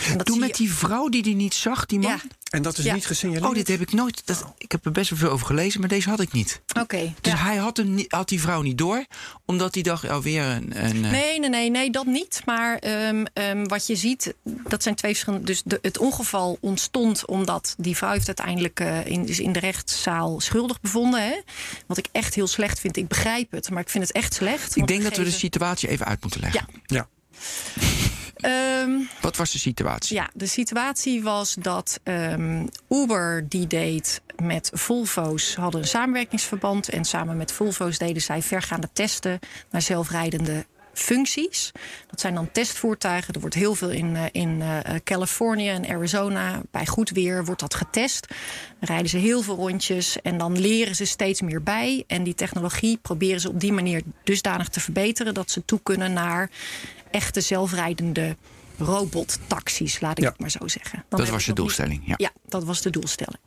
[0.10, 2.12] En dat Toen zie met je- die vrouw die die niet zag, die man.
[2.12, 2.94] Ja, En dat is Ja.
[2.94, 3.50] niet gesignaleerd?
[3.50, 4.22] Oh, dit heb ik nooit.
[4.26, 6.62] Dat, ik heb er best wel veel over gelezen, maar deze had ik niet.
[6.80, 7.14] oké.
[7.22, 7.38] Dus ja.
[7.38, 9.06] hij had, hem, niet- had die vrouw niet door,
[9.46, 10.84] omdat hij dacht, oh, weer een.
[10.86, 12.42] een eh, Nee, nee, nee, nee, dat niet.
[12.46, 14.34] Maar ehm, ehm, wat je ziet,
[14.68, 15.46] dat zijn twee verschillende.
[15.46, 19.60] Dus de, het ongeval ontstond omdat die vrouw heeft uiteindelijk eh, in, is in de
[19.60, 21.24] rechtszaal schuldig bevonden.
[21.24, 21.40] Hè?
[21.88, 22.98] Wat ik echt heel slecht vind.
[22.98, 24.76] Ik begrijp het, maar ik vind het echt slecht.
[24.76, 26.66] ik denk dat we de situatie even uit moeten leggen.
[26.86, 26.86] Ja.
[26.96, 27.08] Ja.
[28.36, 30.16] Ehm, Wat was de situatie?
[30.16, 37.06] Ja, de situatie was dat ehm, Uber die deed met Volvo's hadden een samenwerkingsverband en
[37.06, 41.72] samen met Volvo's deden zij vergaande testen naar zelfrijdende functies.
[42.08, 43.34] Dat zijn dan testvoertuigen.
[43.34, 47.62] Er wordt heel veel in, eh, in eh, Californië en Arizona bij goed weer wordt
[47.62, 48.28] dat getest.
[48.80, 52.04] Dan rijden ze heel veel rondjes en dan leren ze steeds meer bij.
[52.08, 56.14] En die technologie proberen ze op die manier dusdanig te verbeteren dat ze toe kunnen
[56.14, 56.50] naar
[57.16, 58.36] echte zelfrijdende
[58.78, 60.30] robottaxis, laat ik Ja.
[60.30, 61.04] het maar zo zeggen.
[61.10, 62.02] Dan Dat was niet- doelstelling.
[62.06, 62.14] Ja.
[62.18, 63.40] ja, dat was de doelstelling.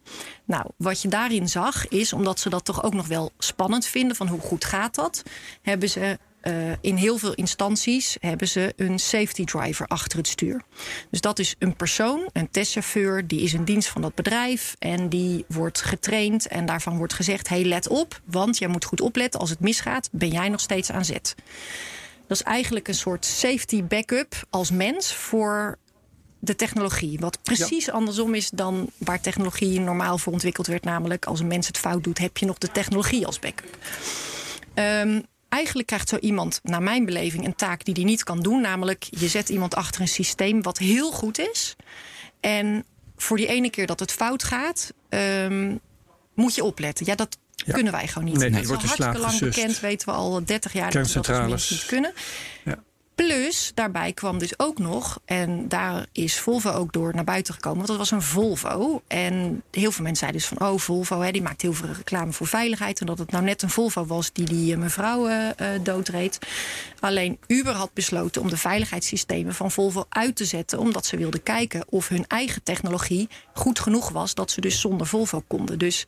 [0.45, 4.17] Nou, wat je daarin zag is, omdat ze dat toch ook nog wel spannend vinden...
[4.17, 5.23] van hoe goed gaat dat,
[5.63, 8.17] hebben ze eh, in heel veel instanties...
[8.21, 10.63] hebben ze een safety driver achter het stuur.
[11.11, 13.27] Dus dat is een persoon, een testchauffeur...
[13.27, 16.47] die is in dienst van dat bedrijf en die wordt getraind...
[16.49, 19.41] en daarvan wordt gezegd, hey, let op, want jij moet goed opletten...
[19.41, 21.35] als het misgaat, ben jij nog steeds aan zet.
[22.29, 25.79] Dat is eigenlijk een soort safety backup als mens voor
[26.39, 27.19] de technologie.
[27.19, 30.85] Wat precies andersom is dan waar technologie normaal voor ontwikkeld werd.
[30.85, 33.79] Namelijk als een mens het fout doet, heb je nog de technologie als backup.
[34.75, 38.61] Ehm, eigenlijk krijgt zo iemand, naar mijn beleving, een taak die hij niet kan doen.
[38.61, 41.77] Namelijk, je zet iemand achter een systeem wat heel goed is.
[42.41, 42.85] En
[43.17, 45.77] voor die ene keer dat het fout gaat, ehm,
[46.35, 47.07] moet je opletten.
[47.07, 47.39] Ja, dat
[47.73, 48.39] kunnen wij gewoon niet.
[48.39, 49.57] Nee, dat die is wordt al hartstikke lang gesust.
[49.57, 52.13] bekend, weten we al 30 jaar dat we dat als niet kunnen.
[52.65, 52.79] Ja.
[53.27, 57.77] Plus, daarbij kwam dus ook nog, en daar is Volvo ook door naar buiten gekomen,
[57.77, 59.03] want dat was een Volvo.
[59.07, 62.33] En heel veel mensen zeiden dus van, oh, Volvo, hè, die maakt heel veel reclame
[62.33, 63.01] voor veiligheid.
[63.01, 66.39] En dat het nou net een Volvo was die die eh, mevrouw eh, eh, doodreed.
[67.01, 71.43] Alleen Uber had besloten om de veiligheidssystemen van Volvo uit te zetten, omdat ze wilden
[71.43, 75.79] kijken of hun eigen technologie goed genoeg was, dat ze dus zonder Volvo konden.
[75.79, 76.05] Dus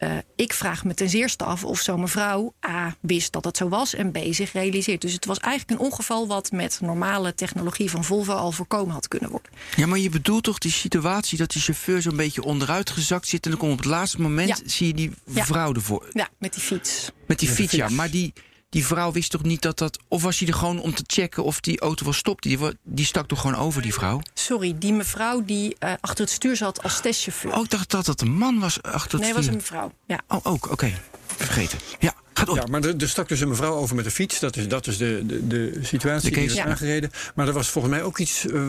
[0.00, 3.68] eh, ik vraag me ten zeerste af of zo'n mevrouw A wist dat het zo
[3.68, 5.00] was en B zich realiseert.
[5.00, 9.08] Dus het was eigenlijk een ongeval wat met normale technologie van Volvo al voorkomen had
[9.08, 9.52] kunnen worden.
[9.76, 13.44] Ja, maar je bedoelt toch die situatie dat die chauffeur zo'n beetje onderuit gezakt zit...
[13.44, 14.56] en dan komt op het laatste moment Ja.
[14.64, 15.44] zie je die Ja.
[15.44, 16.08] vrouw ervoor.
[16.12, 17.10] Ja, met die fiets.
[17.26, 17.88] Met die Met fiets, ja.
[17.88, 18.32] Maar die,
[18.70, 19.98] die vrouw wist toch niet dat dat...
[20.08, 22.48] Of was hij er gewoon om te checken of die auto wel stopte?
[22.48, 24.20] Die, die stak toch gewoon over, die vrouw?
[24.34, 27.52] Sorry, die mevrouw die eh, achter het stuur zat als testchauffeur.
[27.54, 29.54] Oh, ik dacht dat dat een man was achter het nee, was stuur.
[29.54, 29.92] een mevrouw.
[30.06, 30.20] Ja.
[30.28, 30.92] Oh, ook, oké.
[31.36, 31.78] Vergeten.
[31.98, 32.14] Ja.
[32.54, 34.38] Ja, maar er, er stak dus een mevrouw over met de fiets.
[34.40, 36.64] Dat is, dat is de, de, de situatie De die is Ja.
[36.64, 37.10] aangereden.
[37.34, 38.62] Maar er was volgens mij ook iets, eh,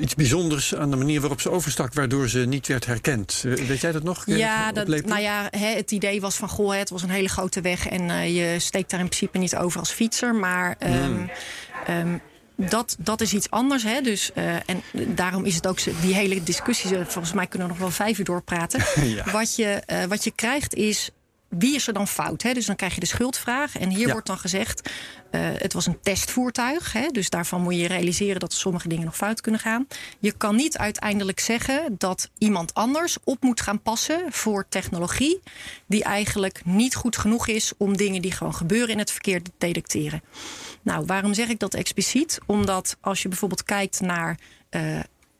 [0.00, 1.94] iets bijzonders aan de manier waarop ze overstak...
[1.94, 3.42] waardoor ze niet werd herkend.
[3.46, 4.22] Eh, weet jij dat nog?
[4.26, 7.60] Ja, dat, nou ja, hè, het idee was van goh, het was een hele grote
[7.60, 10.34] weg en eh, je steekt daar in principe niet over als fietser.
[10.34, 11.26] Maar ehm,
[11.86, 12.18] ehm,
[12.56, 13.82] dat, dat is iets anders.
[13.82, 14.00] Hè?
[14.00, 14.30] Dus,
[14.66, 14.82] en
[15.14, 16.88] daarom is het ook die hele discussie.
[17.06, 18.80] Volgens mij kunnen we nog wel vijf uur doorpraten.
[19.16, 19.30] Ja.
[19.30, 21.10] wat, je, wat je krijgt is.
[21.48, 22.42] Wie is er dan fout?
[22.42, 22.52] Hè?
[22.52, 23.76] Dus dan krijg je de schuldvraag.
[23.78, 24.12] En hier Ja.
[24.12, 24.90] wordt dan gezegd:
[25.30, 26.92] eh, het was een testvoertuig.
[26.92, 27.08] Hè?
[27.08, 29.86] Dus daarvan moet je realiseren dat sommige dingen nog fout kunnen gaan.
[30.18, 35.40] Je kan niet uiteindelijk zeggen dat iemand anders op moet gaan passen voor technologie.
[35.86, 39.50] die eigenlijk niet goed genoeg is om dingen die gewoon gebeuren in het verkeer te
[39.58, 40.22] detecteren.
[40.82, 42.38] Nou, waarom zeg ik dat expliciet?
[42.46, 44.38] Omdat als je bijvoorbeeld kijkt naar.
[44.70, 44.98] eh,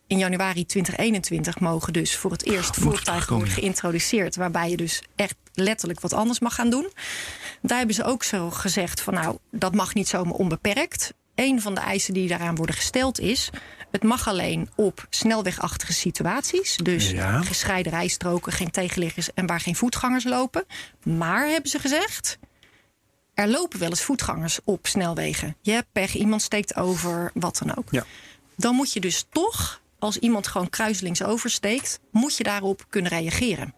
[0.09, 4.37] in januari 2021 mogen dus voor het eerst voertuigen worden geïntroduceerd.
[4.37, 6.93] waarbij je dus echt letterlijk wat anders mag gaan doen.
[7.63, 11.13] Daar hebben ze ook zo gezegd van nou, dat mag niet zomaar onbeperkt.
[11.35, 13.51] Een van de eisen die daaraan worden gesteld is.
[13.91, 16.77] Het mag alleen op snelwegachtige situaties.
[16.77, 17.43] Dus Ja.
[17.43, 20.65] gescheiden rijstroken, geen tegenliggers en waar geen voetgangers lopen.
[21.05, 22.39] Maar hebben ze gezegd.
[23.35, 25.57] Er lopen wel eens voetgangers op snelwegen.
[25.61, 27.89] Je hebt pech, iemand steekt over, wat dan ook.
[27.91, 28.05] Ja.
[28.57, 33.75] Dan moet je dus toch, als iemand gewoon kruiselings oversteekt, moet je daarop kunnen reageren.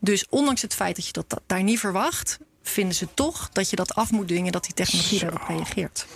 [0.00, 3.70] Dus ondanks het feit dat je dat da- daar niet verwacht, vinden ze toch dat
[3.70, 6.06] je dat af moet dwingen dat die technologie daarop reageert.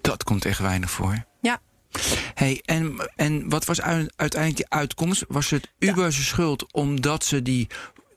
[0.00, 1.24] Dat komt echt weinig voor.
[1.40, 1.60] Ja,
[2.34, 5.24] Hey, en, en wat was uiteindelijk die uitkomst?
[5.28, 7.66] Was het Uber zijn schuld omdat ze die,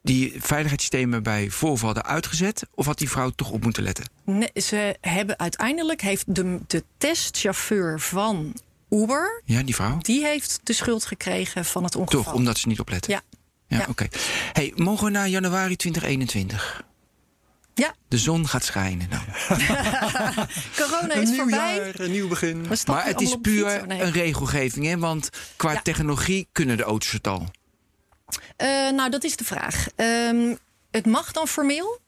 [0.04, 2.64] die veiligheidssystemen bij Volvo hadden uitgezet?
[2.76, 4.06] Of had die vrouw toch op moeten letten?
[4.26, 8.54] ne- ze hebben uiteindelijk heeft de, de testchauffeur van
[8.90, 9.98] Uber, Ja, die vrouw?
[9.98, 12.24] die heeft de schuld gekregen van het ongeval.
[12.24, 13.12] Toch, omdat ze niet opletten?
[13.14, 13.22] Ja.
[13.68, 13.86] Ja, Ja.
[13.90, 14.08] oké.
[14.54, 16.84] Hey, mogen we naar januari 2021?
[17.74, 19.10] Ja, De zon gaat schijnen.
[19.10, 19.24] Nou.
[20.80, 21.76] corona Een is nieuw voorbij.
[21.76, 22.66] jaar, een nieuw begin.
[22.88, 24.02] Maar het is puur nee.
[24.02, 24.98] een regelgeving, hè?
[24.98, 25.82] Want qua Ja.
[25.82, 27.48] technologie kunnen de auto's het al.
[28.56, 29.88] Eh, nou, dat is de vraag.
[29.96, 30.56] Ehm,
[30.92, 32.00] het mag dan formeel.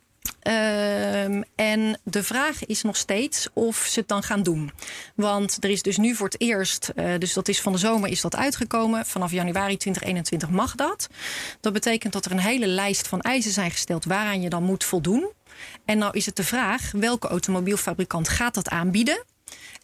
[0.42, 4.72] Ehm, en de vraag is nog steeds of ze het dan gaan doen.
[5.16, 8.10] Want er is dus nu voor het eerst, eh, dus dat is van de zomer
[8.10, 9.06] is dat uitgekomen.
[9.06, 11.08] Vanaf januari 2021 mag dat.
[11.60, 14.84] Dat betekent dat er een hele lijst van eisen zijn gesteld waaraan je dan moet
[14.84, 15.32] voldoen.
[15.86, 19.24] En nou is het de vraag, welke automobielfabrikant gaat dat aanbieden?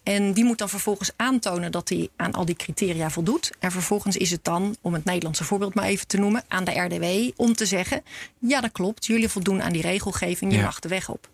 [0.08, 3.50] En die moet dan vervolgens aantonen dat hij aan al die criteria voldoet.
[3.58, 6.80] En vervolgens is het dan, om het Nederlandse voorbeeld maar even te noemen, aan de
[6.80, 8.02] RDW om te zeggen:
[8.38, 10.64] ja, dat klopt, jullie voldoen aan die regelgeving, je Ja.
[10.64, 11.28] mag de weg op.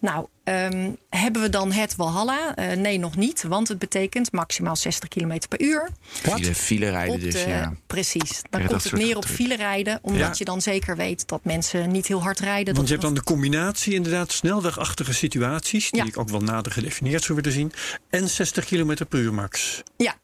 [0.00, 2.54] Nou, ehm, hebben we dan het Walhalla?
[2.54, 5.88] Eh, nee, nog niet, want het betekent maximaal 60 km per uur.
[6.02, 7.72] File, file rijden dus, ja.
[7.86, 8.42] Precies.
[8.50, 10.34] Dan komt het neer op file rijden, omdat Ja.
[10.38, 12.74] je dan zeker weet dat mensen niet heel hard rijden.
[12.74, 15.90] Want je hebt dan de combinatie inderdaad snelwegachtige situaties...
[15.90, 16.06] die Ja.
[16.08, 17.72] ik ook wel nader gedefinieerd zou willen zien...
[18.10, 19.82] en 60 km per uur max.
[19.96, 20.14] Ja.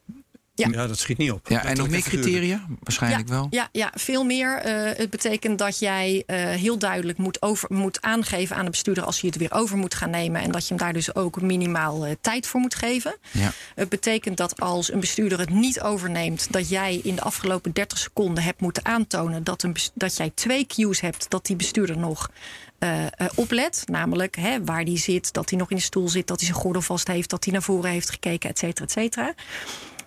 [0.55, 0.69] Ja.
[0.71, 1.49] ja, dat schiet niet op.
[1.49, 2.67] Ja, Dat en nog meer criteria?
[2.83, 3.47] Waarschijnlijk ja, wel.
[3.51, 4.57] Ja, ja, veel meer.
[4.59, 9.05] Eh, het betekent dat jij eh, heel duidelijk moet, over, moet aangeven aan de bestuurder
[9.05, 10.43] als hij het weer over moet gaan nemen.
[10.43, 13.17] En dat je hem daar dus ook minimaal eh, tijd voor moet geven.
[13.31, 13.53] Ja.
[13.75, 17.99] Het betekent dat als een bestuurder het niet overneemt, dat jij in de afgelopen 30
[17.99, 22.31] seconden hebt moeten aantonen dat, een, dat jij twee cues hebt dat die bestuurder nog.
[22.79, 26.27] eh, eh, oplet, namelijk hè, waar die zit, dat hij nog in de stoel zit,
[26.27, 28.91] dat hij zijn gordel vast heeft, dat hij naar voren heeft gekeken, et cetera, et
[28.93, 29.35] cetera.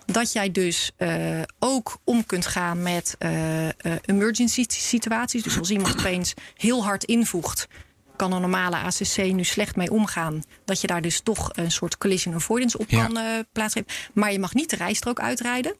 [0.06, 3.72] Dat jij dus eh, ook om kunt gaan met eh, eh,
[4.04, 5.42] emergency situaties.
[5.42, 7.68] Dus als iemand opeens heel hard invoegt.
[8.16, 10.42] kan een normale ACC nu slecht mee omgaan.
[10.64, 13.06] Dat je daar dus toch een soort collision avoidance op Ja.
[13.06, 13.88] kan eh, plaatsgeven.
[14.14, 15.76] Maar je mag niet de rijstrook uitrijden.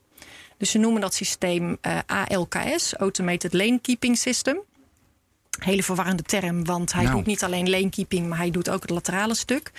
[0.59, 4.59] Dus ze noemen dat systeem ALKS, Automated Lane Keeping System.
[5.59, 7.17] Hele verwarrende term, want hij Nou.
[7.17, 9.71] doet niet alleen lane keeping, maar hij doet ook het laterale stuk.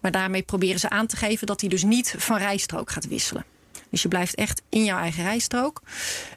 [0.00, 3.44] Maar daarmee proberen ze aan te geven dat hij dus niet van rijstrook gaat wisselen.
[3.90, 5.82] Dus je blijft echt in jouw eigen rijstrook.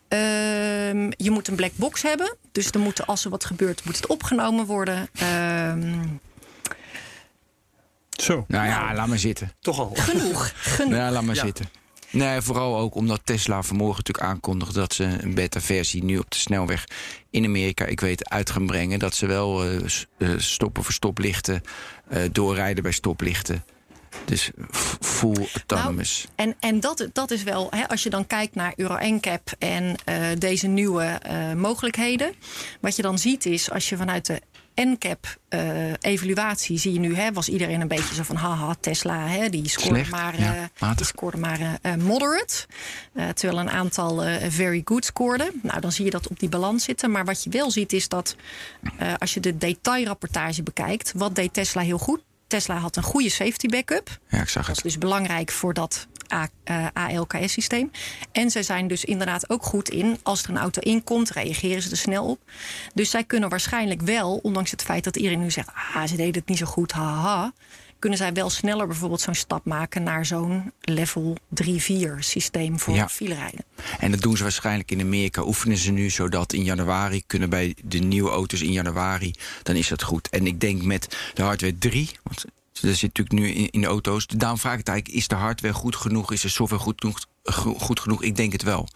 [0.08, 2.36] Ehm, je moet een black box hebben.
[2.52, 5.10] Dus er moet, als er wat gebeurt, moet het opgenomen worden.
[5.14, 6.04] Ehm,
[8.10, 9.52] Zo, Nou ja, laat maar zitten.
[9.60, 9.92] toch al.
[9.96, 10.52] genoeg.
[10.56, 10.94] genoeg.
[10.98, 11.46] Ja, laat maar Ja.
[11.46, 11.70] zitten.
[12.12, 16.38] Nee, vooral ook omdat Tesla vanmorgen natuurlijk aankondigde dat ze een beta-versie nu op de
[16.38, 16.84] snelweg
[17.30, 19.00] in Amerika, ik weet, uit gaan brengen.
[19.00, 19.76] Dat ze wel eh,
[20.18, 21.62] eh, stoppen voor stoplichten,
[22.08, 23.64] eh, doorrijden bij stoplichten.
[24.26, 24.52] Dus
[25.02, 26.28] full autonomous.
[26.36, 29.96] En, en dat, dat is wel, hè, als je dan kijkt naar Euro NCAP en
[30.06, 32.34] eh, deze nieuwe eh, mogelijkheden.
[32.82, 34.42] Wat je dan ziet is, als je vanuit de
[34.76, 39.70] NCAP-evaluatie zie je nu, hè, was iedereen een beetje zo van haha, Tesla, hè, die
[39.70, 40.98] scoorde Slecht, maar, ja, eh, matig.
[40.98, 42.66] die scoorde maar eh, eh, moderate.
[43.14, 45.52] Eh, terwijl een aantal eh, very good scoorden.
[45.64, 47.12] Nou, dan zie je dat op die balans zitten.
[47.12, 48.36] Maar wat je wel ziet is dat
[48.98, 52.20] eh, als je de detailrapportage bekijkt, wat deed Tesla heel goed?
[52.50, 54.20] Tesla had een goede safety backup.
[54.30, 54.92] Ja, ik zag Dat is het.
[54.92, 57.92] dus belangrijk voor dat A- eh, ALKS-systeem.
[58.32, 61.90] En zij zijn dus inderdaad ook goed in, als er een auto inkomt, reageren ze
[61.92, 62.40] er snel op.
[62.94, 66.34] Dus zij kunnen waarschijnlijk wel, ondanks het feit dat iedereen nu zegt, ah, ze deden
[66.40, 67.54] het niet zo goed, haha.
[68.00, 71.68] Kunnen zij wel sneller bijvoorbeeld zo'n stap maken naar zo'n level 3-4
[72.20, 73.10] systeem voor Ja.
[73.10, 73.66] filerijden?
[74.00, 75.44] En dat doen ze waarschijnlijk in Amerika.
[75.46, 79.34] Oefenen ze nu zodat in januari kunnen bij de nieuwe auto's in januari.
[79.64, 80.30] Dan is dat goed.
[80.30, 82.10] En ik denk met de hardware 3.
[82.24, 82.46] Want
[82.82, 84.28] dat zit natuurlijk nu in, de auto's.
[84.28, 86.32] Daarom vraag ik het eigenlijk: is de hardware goed genoeg?
[86.32, 87.20] Is de software goed genoeg?
[87.44, 88.24] go- Goed genoeg?
[88.24, 88.88] Ik denk het wel.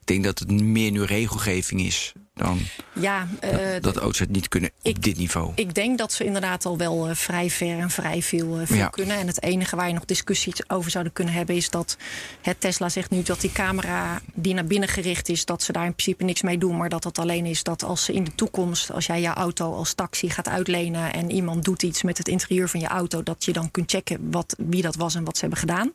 [0.00, 2.58] Ik denk dat het meer nu regelgeving is dan
[2.92, 5.52] Ja, eh, dat auto's het niet kunnen op ik- dit niveau.
[5.54, 8.76] Ik denk dat ze inderdaad al wel eh, vrij ver en vrij veel, eh, veel
[8.76, 8.88] Ja.
[8.88, 9.16] kunnen.
[9.16, 11.96] En het enige waar je nog discussie over zouden kunnen hebben is dat
[12.42, 15.84] het Tesla zegt nu dat die camera die naar binnen gericht is, dat ze daar
[15.84, 16.76] in principe niks mee doen.
[16.76, 19.74] Maar dat het alleen is dat als ze in de toekomst, als jij je auto
[19.74, 23.44] als taxi gaat uitlenen en iemand doet iets met het interieur van je auto, dat
[23.44, 25.92] je dan kunt checken wat, wie dat was en wat ze hebben gedaan.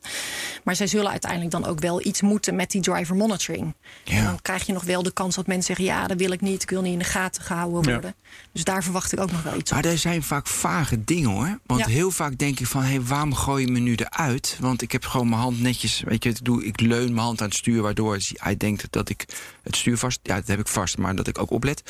[0.64, 3.74] Maar zij zullen uiteindelijk dan ook wel iets moeten met die driver monitoring.
[4.04, 4.16] Ja.
[4.16, 6.40] En dan krijg je nog wel de kans dat mensen zeggen: ja, dat wil ik
[6.40, 7.92] niet, ik wil niet in de gaten gehouden Ja.
[7.92, 8.14] worden.
[8.52, 9.76] Dus daar verwacht ik ook nog wel iets op.
[9.82, 11.58] Maar er zijn vaak vage dingen hoor.
[11.66, 11.86] Want Ja.
[11.86, 14.56] heel vaak denk ik van, hé, waarom gooi je me nu eruit?
[14.60, 17.40] Want ik heb gewoon mijn hand netjes, weet je, ik doe, ik leun mijn hand
[17.40, 19.24] aan het stuur, waardoor hij denkt dat ik
[19.62, 21.82] het stuur vast, ja, dat heb ik vast, maar dat ik ook oplet.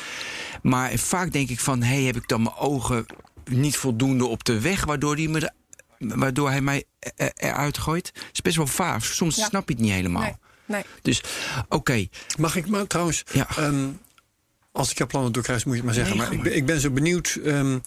[0.61, 3.05] Maar vaak denk ik van, hé, heb ik dan mijn ogen
[3.45, 5.51] niet voldoende op de weg, waardoor hij me
[5.99, 6.83] waardoor hij mij
[7.15, 8.07] er- eruit gooit?
[8.13, 9.05] Het is best wel vaag.
[9.05, 9.45] Soms Ja.
[9.45, 10.21] snap je het niet helemaal.
[10.21, 10.33] Nee,
[10.65, 10.83] nee.
[11.01, 11.21] Dus,
[11.69, 13.47] oké, Mag ik maar trouwens, Ja.
[13.57, 13.87] ehm,
[14.75, 16.17] als ik jouw plannen doorkruis, moet je het maar zeggen.
[16.17, 17.39] Nee, maar ik ben, ik ben zo benieuwd.
[17.45, 17.77] ehm,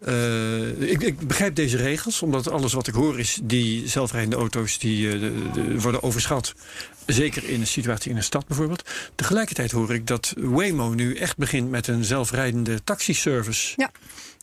[0.00, 4.78] eh, ik, ik begrijp deze regels, omdat alles wat ik hoor is die zelfrijdende auto's
[4.78, 6.54] die eh, de- de- worden overschat.
[7.06, 8.82] Zeker in een situatie in een stad bijvoorbeeld.
[9.14, 13.72] Tegelijkertijd hoor ik dat Waymo nu echt begint met een zelfrijdende taxiservice.
[13.76, 13.90] Ja.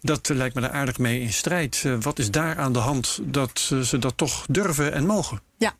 [0.05, 1.81] Dat eh, lijkt me daar aardig mee in strijd.
[1.85, 5.41] Eh, wat is daar aan de hand dat eh, ze dat toch durven en mogen?
[5.57, 5.73] Ja,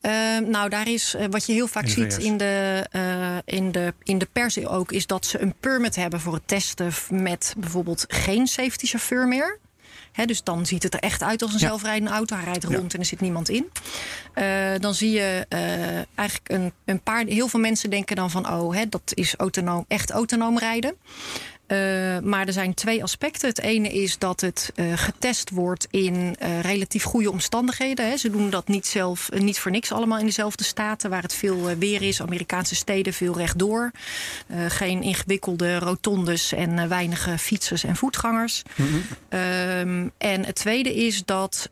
[0.00, 4.18] Ehm, nou daar is wat je heel vaak In ziet in de, in, de, in
[4.18, 8.46] de pers ook, is dat ze een permit hebben voor het testen met bijvoorbeeld geen
[8.46, 9.58] safety chauffeur meer.
[10.24, 11.66] Dus dan ziet het er echt uit als een Ja.
[11.66, 12.36] zelfrijdende auto.
[12.36, 13.70] Hij rijdt rond en er zit niemand in.
[14.80, 15.46] Dan zie je
[16.14, 17.24] eigenlijk een, een paar.
[17.24, 20.94] Heel veel mensen denken dan van: oh, dat is autonoom, echt autonoom rijden.
[21.70, 23.48] Eh, maar er zijn twee aspecten.
[23.48, 28.08] Het ene is dat het eh, getest wordt in eh, relatief goede omstandigheden.
[28.08, 28.16] Hè.
[28.16, 31.76] Ze doen dat niet zelf, niet voor niks allemaal in dezelfde staten waar het veel
[31.78, 32.22] weer is.
[32.22, 33.90] Amerikaanse steden veel rechtdoor.
[34.68, 38.62] Geen ingewikkelde rotondes en weinige fietsers en voetgangers.
[39.28, 41.70] Ehm, en het tweede is dat,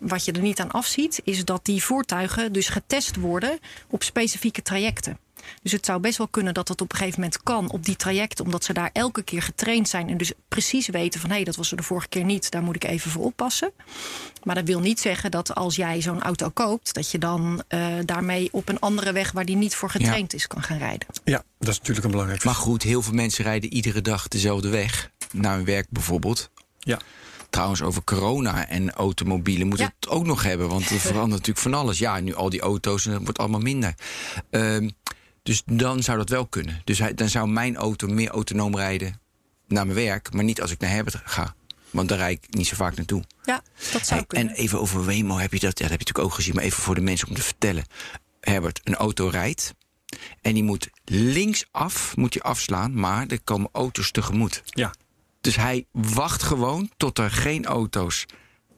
[0.00, 4.62] wat je er niet aan afziet, is dat die voertuigen dus getest worden op specifieke
[4.62, 5.18] trajecten.
[5.62, 7.96] Dus het zou best wel kunnen dat dat op een gegeven moment kan op die
[7.96, 11.44] trajecten, omdat ze daar elke keer getraind zijn en dus precies weten van hé, hey,
[11.44, 13.72] dat was er de vorige keer niet, daar moet ik even voor oppassen.
[14.42, 17.86] Maar dat wil niet zeggen dat als jij zo'n auto koopt, dat je dan eh,
[18.04, 21.06] daarmee op een andere weg waar die niet voor getraind is kan gaan rijden.
[21.24, 24.68] Ja, dat is natuurlijk een belangrijk maar goed, heel veel mensen rijden iedere dag dezelfde
[24.68, 25.10] weg.
[25.32, 26.50] Naar hun werk bijvoorbeeld.
[26.78, 26.98] Ja.
[27.50, 29.98] Trouwens, over corona en automobielen moeten we Ja.
[30.00, 30.68] het ook nog hebben.
[30.68, 31.98] Want er verandert natuurlijk van alles.
[31.98, 33.94] Ja, nu al die auto's en het wordt allemaal minder.
[34.50, 34.90] Ehm,
[35.42, 36.80] dus dan zou dat wel kunnen.
[36.84, 39.20] Dus hij, dan zou mijn auto meer autonoom rijden
[39.68, 40.32] naar mijn werk.
[40.32, 41.54] Maar niet als ik naar Herbert ga.
[41.90, 43.24] Want daar rijd ik niet zo vaak naartoe.
[43.44, 43.62] Ja,
[43.92, 44.48] dat zou Hey, kunnen.
[44.48, 45.78] en even over Waymo heb je dat.
[45.78, 46.54] Ja, dat heb je natuurlijk ook gezien.
[46.54, 47.84] Maar even voor de mensen om te vertellen.
[48.40, 49.74] Herbert, een auto rijdt.
[50.40, 52.94] En die moet linksaf moet je afslaan.
[52.94, 54.62] Maar er komen auto's tegemoet.
[54.64, 54.94] Ja.
[55.40, 58.26] Dus hij wacht gewoon tot er geen auto's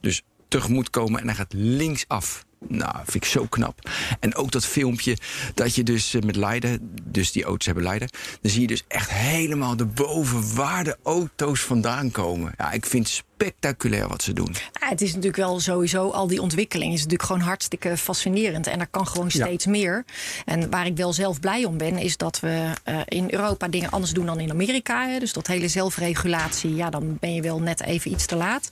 [0.01, 2.45] dus tegemoet komen en hij gaat linksaf.
[2.67, 3.89] Nou, vind ik zo knap.
[4.19, 5.17] En ook dat filmpje
[5.53, 8.09] dat je dus eh, met Leiden, dus die auto's hebben Leiden,
[8.41, 12.53] dan zie je dus echt helemaal de boven waar de auto's vandaan komen.
[12.57, 14.55] Ja, ik vind spectaculair wat ze doen.
[14.81, 18.67] Ja, het is natuurlijk wel sowieso, al die ontwikkeling is natuurlijk gewoon hartstikke fascinerend.
[18.67, 19.45] En er kan gewoon Ja.
[19.45, 20.05] steeds meer.
[20.45, 23.89] En waar ik wel zelf blij om ben, is dat we eh, in Europa dingen
[23.89, 25.07] anders doen dan in Amerika.
[25.07, 25.19] Hè.
[25.19, 28.69] Dus dat hele zelfregulatie, ja, dan ben je wel net even iets te laat.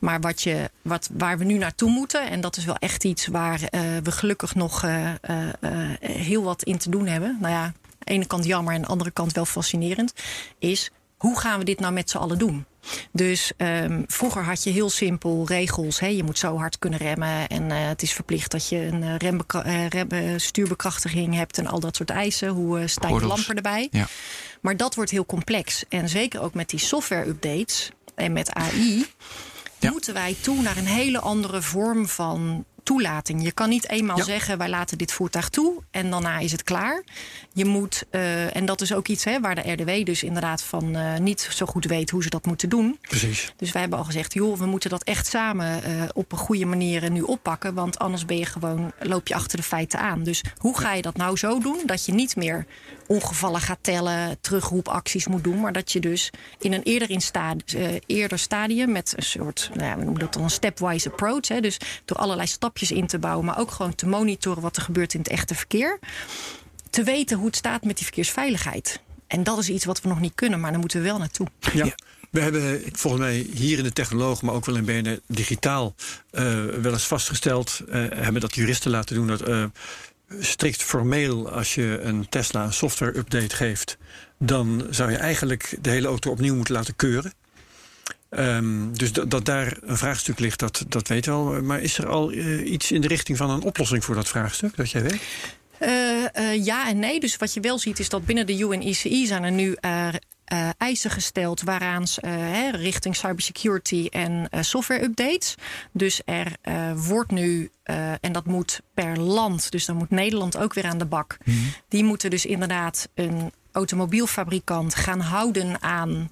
[0.00, 3.26] Maar wat je, wat, waar we nu naartoe moeten, en dat is wel echt iets
[3.26, 5.08] waar eh, we gelukkig nog eh,
[6.00, 7.38] heel wat in te doen hebben.
[7.40, 10.12] Nou ja, aan de ene kant jammer en aan de andere kant wel fascinerend.
[10.58, 12.64] Is hoe gaan we dit nou met z'n allen doen?
[13.12, 16.00] Dus ehm, vroeger had je heel simpel regels.
[16.00, 16.06] Hè?
[16.06, 17.48] Je moet zo hard kunnen remmen.
[17.48, 21.58] En eh, het is verplicht dat je een eh, rembekra- eh, rem- stuurbekrachtiging hebt.
[21.58, 22.48] En al dat soort eisen.
[22.48, 23.88] Hoe eh staan je lampen erbij?
[23.90, 24.06] Ja.
[24.60, 25.84] Maar dat wordt heel complex.
[25.88, 29.06] En zeker ook met die software-updates en met AI...
[29.78, 29.90] Ja.
[29.90, 33.42] moeten wij toe naar een hele andere vorm van toelating.
[33.42, 34.24] Je kan niet eenmaal Ja.
[34.24, 35.72] zeggen, wij laten dit voertuig toe...
[35.90, 37.04] en daarna is het klaar.
[37.52, 40.96] Je moet, eh, en dat is ook iets hè, waar de RDW dus inderdaad van
[40.96, 42.10] eh, niet zo goed weet...
[42.10, 42.98] hoe ze dat moeten doen.
[43.00, 43.52] Precies.
[43.56, 46.64] Dus wij hebben al gezegd, joh, we moeten dat echt samen eh, op een goede
[46.66, 47.74] manier nu oppakken.
[47.74, 50.22] Want anders ben je gewoon, loop je achter de feiten aan.
[50.22, 51.78] Dus hoe ga je dat nou zo doen?
[51.86, 52.66] Dat je niet meer
[53.06, 55.60] ongevallen gaat tellen, terugroepacties moet doen.
[55.60, 59.70] Maar dat je dus in een eerder, in sta- eh, eerder stadium met een soort,
[59.74, 61.48] nou ja, we noemen dat dan een stepwise approach.
[61.48, 64.82] Hè, dus door allerlei stapjes in te bouwen, maar ook gewoon te monitoren wat er
[64.82, 65.98] gebeurt in het echte verkeer.
[66.90, 69.00] Te weten hoe het staat met die verkeersveiligheid.
[69.26, 71.46] En dat is iets wat we nog niet kunnen, maar daar moeten we wel naartoe.
[71.72, 71.84] Ja.
[71.84, 71.94] Ja.
[72.30, 75.94] We hebben volgens mij hier in de technoloog, maar ook wel in BNR digitaal
[76.30, 79.64] eh, wel eens vastgesteld, eh, hebben dat juristen laten doen, dat eh,
[80.38, 83.98] strikt formeel als je een Tesla een software update geeft,
[84.38, 87.32] dan zou je eigenlijk de hele auto opnieuw moeten laten keuren.
[88.28, 91.62] Ehm, dus dat, daar een vraagstuk ligt, dat, dat weet wel.
[91.62, 94.76] Maar is er al eh, iets in de richting van een oplossing voor dat vraagstuk,
[94.76, 95.22] dat jij weet?
[95.78, 97.20] Eh, eh, ja en nee.
[97.20, 99.76] Dus wat je wel ziet is dat binnen de UNICE zijn er nu
[100.44, 105.54] eh, eisen gesteld waaraan hè, richting cybersecurity en eh, software updates.
[105.92, 106.52] Dus er
[106.94, 107.70] wordt nu,
[108.20, 111.36] en dat moet per land, dus dan moet Nederland ook weer aan de bak.
[111.88, 116.30] Die moeten dus inderdaad een automobielfabrikant gaan houden aan.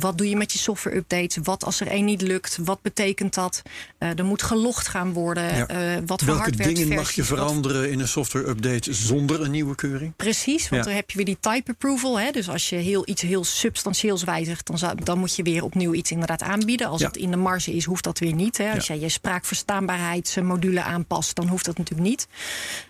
[0.00, 1.36] Wat doe je met je software updates?
[1.42, 2.58] Wat als er één niet lukt?
[2.64, 3.62] Wat betekent dat?
[3.98, 5.56] Eh, er moet gelogd gaan worden.
[5.56, 5.66] Ja.
[5.66, 9.74] Eh, wat voor Welke dingen mag je veranderen in een software update zonder een nieuwe
[9.74, 10.16] keuring?
[10.16, 10.88] Precies, want Ja.
[10.88, 12.18] dan heb je weer die type approval.
[12.20, 12.30] Hè?
[12.30, 15.94] Dus als je heel, iets heel substantieels wijzigt, dan, zou, dan moet je weer opnieuw
[15.94, 16.86] iets inderdaad aanbieden.
[16.88, 17.06] Als Ja.
[17.06, 18.58] het in de marge is, hoeft dat weer niet.
[18.58, 18.74] Hè?
[18.74, 22.26] Als jij je spraakverstaanbaarheidsmodule aanpast, dan hoeft dat natuurlijk niet.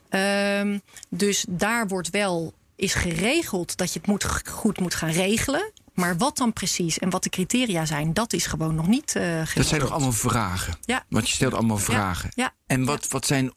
[0.08, 0.78] Ehm,
[1.08, 5.72] dus daar wordt wel is geregeld dat je het moet, goed moet gaan regelen.
[5.96, 9.54] Maar wat dan precies en wat de criteria zijn, dat is gewoon nog niet geregeld.
[9.56, 10.76] Dat zijn toch allemaal vragen?
[10.84, 11.04] Ja.
[11.08, 12.30] Want je stelt allemaal vragen.
[12.34, 12.52] Ja.
[12.66, 13.52] En wat, wat zijn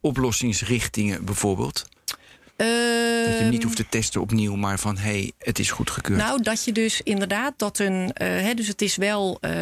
[0.00, 1.86] oplossingsrichtingen bijvoorbeeld?
[2.56, 5.70] Dat je hem Ehm, niet hoeft te testen opnieuw, maar van hé, hey, het is
[5.70, 6.18] goedgekeurd.
[6.18, 8.12] Nou, dat je dus inderdaad dat een.
[8.12, 9.52] eh, hè, dus het is wel, eh,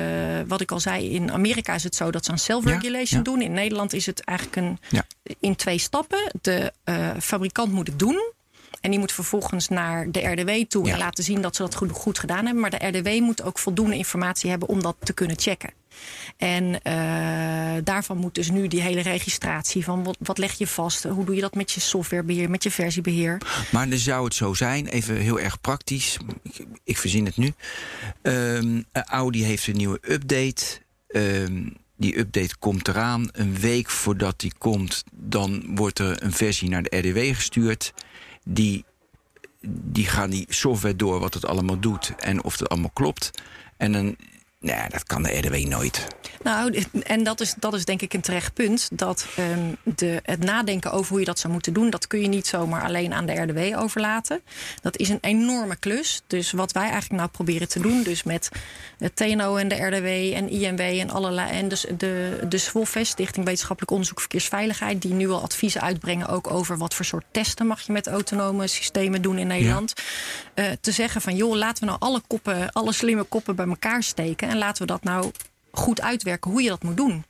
[0.47, 3.23] wat ik al zei, in Amerika is het zo dat ze aan self-regulation Ja, ja.
[3.23, 3.43] doen.
[3.43, 5.05] In Nederland is het eigenlijk een, Ja.
[5.41, 6.33] in twee stappen.
[6.43, 6.73] De
[7.21, 8.33] fabrikant moet het doen.
[8.85, 10.93] En die moet vervolgens naar de RDW toe Ja.
[10.93, 12.61] en laten zien dat ze dat goed, goed gedaan hebben.
[12.61, 15.73] Maar de RDW moet ook voldoende informatie hebben om dat te kunnen checken.
[16.37, 21.03] En eh, daarvan moet dus nu die hele registratie van wat, wat leg je vast?
[21.05, 23.39] Hoe doe je dat met je softwarebeheer, met je versiebeheer?
[23.73, 26.19] Maar dan zou het zo zijn, even heel erg praktisch.
[26.43, 27.53] Ik, ik verzin het nu.
[28.23, 30.65] Ehm, Audi heeft een nieuwe update.
[31.09, 33.29] Ehm, die update komt eraan.
[33.33, 37.93] Een week voordat die komt, dan wordt er een versie naar de RDW gestuurd.
[38.45, 38.85] Die,
[39.67, 43.31] die gaan die software door wat het allemaal doet en of het allemaal klopt.
[43.77, 44.17] En dan,
[44.65, 46.07] nou ja, dat kan de RDW nooit.
[46.43, 48.89] Nou, en dat is, dat is denk ik een terecht punt.
[48.93, 52.29] Dat ehm, de, het nadenken over hoe je dat zou moeten doen, dat kun je
[52.29, 54.41] niet zomaar alleen aan de RDW overlaten.
[54.83, 56.23] Dat is een enorme klus.
[56.27, 58.49] Dus wat wij eigenlijk nou proberen te doen, dus met
[58.99, 61.51] het TNO en de RDW en INW en allerlei.
[61.51, 66.51] En dus de, de SWOFES, Stichting Wetenschappelijk Onderzoek Verkeersveiligheid, die nu al adviezen uitbrengen ook
[66.51, 69.93] over wat voor soort testen mag je met autonome systemen doen in Nederland.
[70.55, 74.03] Eh, te zeggen van joh, laten we nou alle koppen, alle slimme koppen bij elkaar
[74.03, 75.31] steken en laten we dat nou
[75.71, 77.25] goed uitwerken hoe je dat moet doen.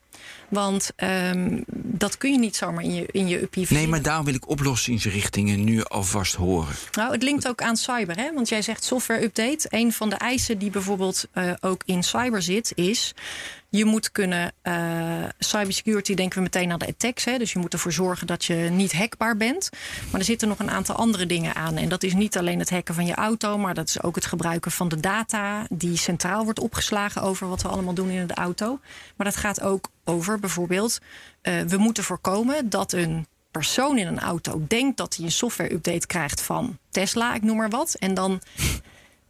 [0.49, 4.25] Want ehm, dat kun je niet zomaar in je, in je uppie Nee, maar daarom
[4.25, 6.75] wil ik oplossingsrichtingen nu alvast horen.
[6.93, 8.33] Nou, het linkt ook aan cyber, hè?
[8.33, 9.67] Want jij zegt software update.
[9.69, 13.15] Een van de eisen die bijvoorbeeld eh, ook in cyber zit, is.
[13.77, 17.25] Je moet kunnen, uh, cybersecurity denken we meteen aan de attacks.
[17.25, 17.39] Hè?
[17.39, 19.71] Dus je moet ervoor zorgen dat je niet hackbaar bent.
[20.11, 21.77] Maar er zitten nog een aantal andere dingen aan.
[21.77, 24.27] En dat is niet alleen het hacken van je auto, maar dat is ook het
[24.27, 28.35] gebruiken van de data die centraal wordt opgeslagen over wat we allemaal doen in de
[28.35, 28.79] auto.
[29.17, 30.99] Maar dat gaat ook over bijvoorbeeld,
[31.43, 36.07] uh, we moeten voorkomen dat een persoon in een auto denkt dat hij een software-update
[36.07, 37.95] krijgt van Tesla, ik noem maar wat.
[37.95, 38.41] En dan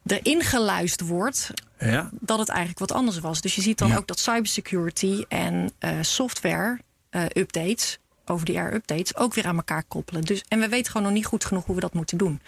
[0.06, 2.10] erin geluisterd wordt ja.
[2.20, 3.40] dat het eigenlijk wat anders was.
[3.40, 6.80] Dus je ziet dan ook dat cybersecurity en uh, software
[7.10, 10.22] uh, updates over die air updates ook weer aan elkaar koppelen.
[10.22, 12.40] Dus, en we weten gewoon nog niet goed genoeg hoe we dat moeten doen.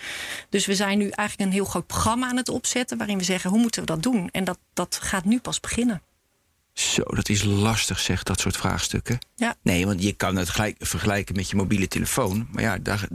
[0.48, 3.50] Dus we zijn nu eigenlijk een heel groot programma aan het opzetten waarin we zeggen
[3.50, 4.28] hoe moeten we dat doen?
[4.32, 6.02] En dat, dat gaat nu pas beginnen.
[6.72, 9.18] Zo, dat is lastig, zeg, dat soort vraagstukken.
[9.34, 9.54] Ja.
[9.62, 12.48] Nee, want je kan het gelijk vergelijken met je mobiele telefoon.
[12.50, 13.08] Maar ja, daar,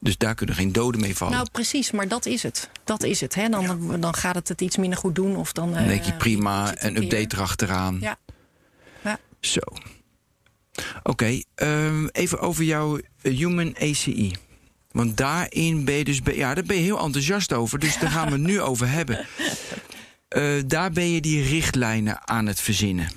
[0.00, 1.34] dus daar kunnen geen doden mee vallen.
[1.34, 2.70] Nou, precies, maar dat is het.
[2.84, 3.34] Dat is het.
[3.34, 3.48] Hè?
[3.48, 5.36] Dan, dan gaat het het iets minder goed doen.
[5.36, 7.98] Of dan, dan denk je prima, een update erachteraan.
[8.00, 8.18] Ja.
[9.04, 9.18] ja.
[9.40, 9.60] Zo.
[11.02, 14.32] Oké, um, even over jouw Human ACI.
[14.90, 17.78] Want daarin ben je dus ja, daar ben je heel enthousiast over.
[17.78, 19.26] Dus daar gaan we het nu over hebben.
[20.36, 23.10] Uh, daar ben je die richtlijnen aan het verzinnen.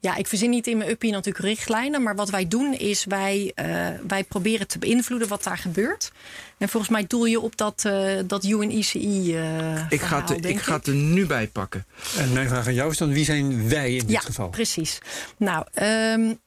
[0.00, 2.02] Ja, ik verzin niet in mijn uppie natuurlijk richtlijnen.
[2.02, 6.12] Maar wat wij doen is wij, uh, wij proberen te beïnvloeden wat daar gebeurt.
[6.58, 9.36] En volgens mij doel je op dat, uh, dat UNICI.
[9.36, 11.86] Uh, ik ga, het, ik ga het er nu bij pakken.
[12.16, 14.48] En mijn vraag aan jou is dan: wie zijn wij in dit ja, geval?
[14.48, 14.98] Precies.
[15.36, 16.38] Nou, um,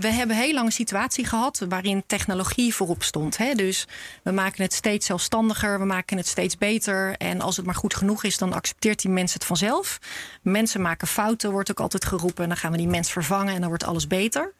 [0.00, 3.36] we hebben heel lang een situatie gehad waarin technologie voorop stond.
[3.36, 3.54] Hè?
[3.54, 3.86] Dus
[4.22, 7.16] we maken het steeds zelfstandiger, we maken het steeds beter.
[7.16, 9.98] En als het maar goed genoeg is, dan accepteert die mens het vanzelf.
[10.42, 12.42] Mensen maken fouten, wordt ook altijd geroepen.
[12.42, 14.52] En dan gaan we die mens vervangen en dan wordt alles beter.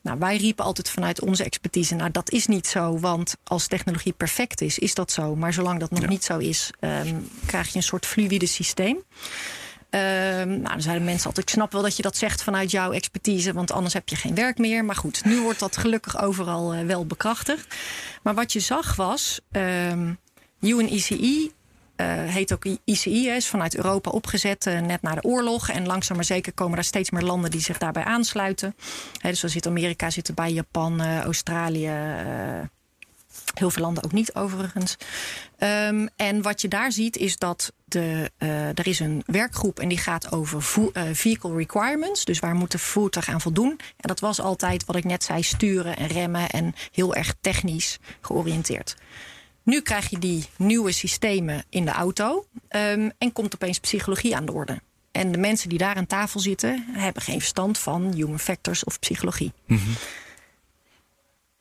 [0.00, 4.12] Nou, wij riepen altijd vanuit onze expertise, nou dat is niet zo, want als technologie
[4.12, 5.36] perfect is, is dat zo.
[5.36, 6.08] Maar zolang dat nog ja.
[6.08, 9.02] niet zo is, um, krijg je een soort fluïde systeem.
[9.94, 10.00] Um,
[10.48, 13.52] nou, dan zeiden mensen altijd: Ik snap wel dat je dat zegt vanuit jouw expertise,
[13.52, 14.84] want anders heb je geen werk meer.
[14.84, 17.76] Maar goed, nu wordt dat gelukkig overal uh, wel bekrachtigd.
[18.22, 20.18] Maar wat je zag was: um,
[20.60, 25.68] uh, heet ook ICI, is vanuit Europa opgezet uh, net na de oorlog.
[25.68, 28.74] En langzaam maar zeker komen er steeds meer landen die zich daarbij aansluiten.
[29.18, 31.90] He, dus zo zit Amerika zit erbij, Japan, Australië.
[33.54, 34.96] Heel veel landen ook niet overigens.
[35.58, 38.30] Um, en wat je daar ziet is dat de,
[38.74, 40.62] er is een werkgroep en die gaat over
[41.12, 42.24] vehicle requirements.
[42.24, 43.70] Dus waar moet de voertuig aan voldoen?
[43.70, 47.98] En dat was altijd wat ik net zei, sturen en remmen en heel erg technisch
[48.20, 48.96] georiënteerd.
[49.62, 54.46] Nu krijg je die nieuwe systemen in de auto um, en komt opeens psychologie aan
[54.46, 54.80] de orde.
[55.12, 58.98] En de mensen die daar aan tafel zitten, hebben geen verstand van human factors of
[58.98, 59.52] psychologie.
[59.66, 59.94] -hmm.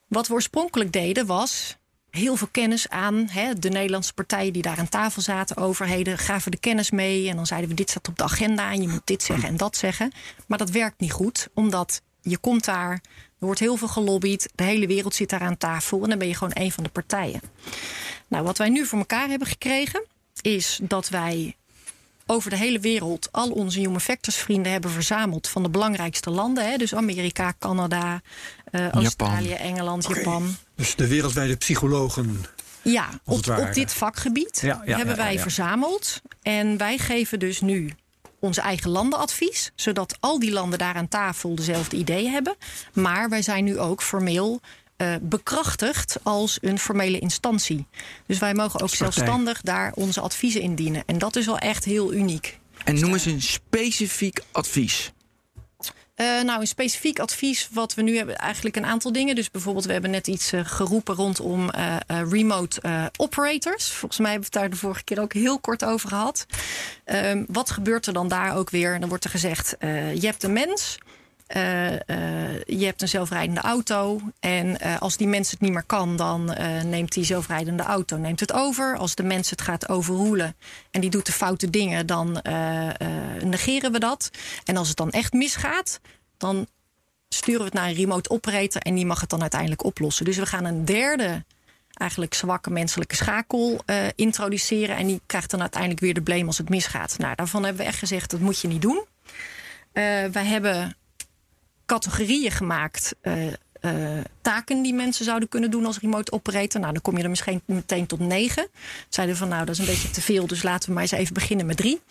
[0.07, 1.77] Wat we oorspronkelijk deden was
[2.17, 6.51] heel veel kennis aan hè, de Nederlandse partijen die daar aan tafel zaten, overheden, gaven
[6.51, 7.29] de kennis mee.
[7.29, 9.57] En dan zeiden we: dit staat op de agenda en je moet dit zeggen en
[9.57, 10.11] dat zeggen.
[10.47, 12.91] Maar dat werkt niet goed, omdat je komt daar,
[13.39, 16.27] er wordt heel veel gelobbyd, de hele wereld zit daar aan tafel en dan ben
[16.27, 17.41] je gewoon een van de partijen.
[18.27, 20.03] Nou, wat wij nu voor elkaar hebben gekregen,
[20.41, 21.55] is dat wij
[22.25, 26.69] over de hele wereld al onze Human Factors vrienden hebben verzameld van de belangrijkste landen.
[26.69, 26.77] Hè?
[26.77, 28.21] Dus Amerika, Canada,
[28.71, 29.65] uh, Australië, Japan.
[29.65, 30.17] Engeland, okay.
[30.17, 30.55] Japan.
[30.75, 32.45] Dus de wereldwijde psychologen.
[32.81, 36.21] Ja, op, op, dit vakgebied ja, ja, hebben wij verzameld.
[36.41, 37.93] En wij geven dus nu
[38.39, 42.55] ons eigen landenadvies, zodat al die landen daar aan tafel dezelfde ideeën hebben.
[42.93, 44.61] Maar wij zijn nu ook formeel
[44.97, 47.85] uh, bekrachtigd als een formele instantie.
[48.25, 51.03] Dus wij mogen ook zelfstandig daar onze adviezen indienen.
[51.05, 52.59] En dat is wel echt heel uniek.
[52.83, 55.11] En noem eens een specifiek advies.
[56.15, 59.35] Uh, nou, een specifiek advies wat we nu hebben, eigenlijk een aantal dingen.
[59.35, 63.91] Dus bijvoorbeeld, we hebben net iets uh, geroepen rondom uh, remote operators.
[63.91, 66.45] Volgens mij hebben we het daar de vorige keer ook heel kort over gehad.
[67.03, 68.99] Ehm, wat gebeurt er dan daar ook weer?
[68.99, 70.97] Dan wordt er gezegd: je hebt een mens.
[71.55, 71.97] Uh, uh,
[72.65, 74.21] je hebt een zelfrijdende auto.
[74.39, 78.39] En uh, als die mens het niet meer kan, dan neemt die zelfrijdende auto neemt
[78.39, 78.97] het over.
[78.97, 80.55] Als de mens het gaat overroelen
[80.91, 82.41] en die doet de foute dingen, dan
[83.43, 84.31] negeren we dat.
[84.63, 85.99] En als het dan echt misgaat,
[86.37, 86.67] dan
[87.29, 90.25] sturen we het naar een remote operator en die mag het dan uiteindelijk oplossen.
[90.25, 91.45] Dus we gaan een derde
[91.93, 93.83] eigenlijk zwakke menselijke schakel
[94.15, 94.95] introduceren.
[94.95, 97.17] En die krijgt dan uiteindelijk weer de blame als het misgaat.
[97.17, 99.05] Nou, daarvan hebben we echt gezegd, dat moet je niet doen.
[100.31, 100.95] Wij hebben
[101.85, 103.15] categorieën gemaakt.
[103.21, 103.45] Uh,
[103.85, 106.81] uh, taken die mensen zouden kunnen doen als remote operator.
[106.81, 108.67] Nou, dan kom je er misschien meteen tot negen.
[109.09, 111.33] Zeiden van, nou, dat is een beetje te veel, dus laten we maar eens even
[111.33, 112.01] beginnen met drie.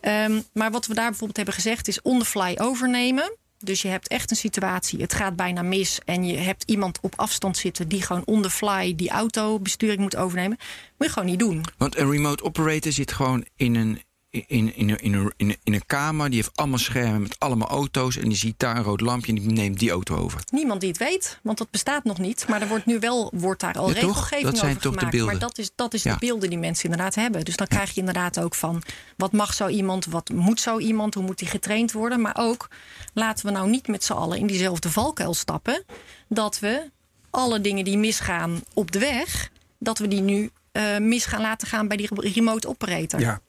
[0.00, 3.36] Um, maar wat we daar bijvoorbeeld hebben gezegd is on the fly overnemen.
[3.58, 7.12] Dus je hebt echt een situatie, het gaat bijna mis en je hebt iemand op
[7.16, 10.58] afstand zitten die gewoon on the fly die autobesturing moet overnemen.
[10.98, 11.64] Moet je gewoon niet doen.
[11.76, 15.74] Want een remote operator zit gewoon in een in, in, in, in, een- in, in
[15.74, 18.16] een kamer, die heeft allemaal schermen met allemaal auto's.
[18.16, 20.40] En die ziet daar een rood lampje en die neemt die auto over.
[20.50, 22.44] Niemand die het weet, want dat bestaat nog niet.
[22.48, 24.02] Maar er wordt nu wel wordt daar al Ja, toch?
[24.02, 25.16] regelgeving Dat zijn over toch de gemaakt.
[25.16, 25.38] beelden?
[25.38, 26.12] Maar dat is, dat is Ja.
[26.12, 27.44] de beelden die mensen inderdaad hebben.
[27.44, 28.82] Dus dan krijg je inderdaad ook van...
[29.16, 32.20] wat mag zo iemand, wat moet zo iemand, hoe moet die getraind worden.
[32.20, 32.68] Maar ook,
[33.14, 35.84] laten we nou niet met z'n allen in diezelfde valkuil stappen...
[36.28, 36.90] dat we
[37.30, 39.50] alle dingen die misgaan op de weg...
[39.78, 43.20] dat we die nu eh, mis gaan laten gaan bij die remote operator.
[43.20, 43.40] Ja.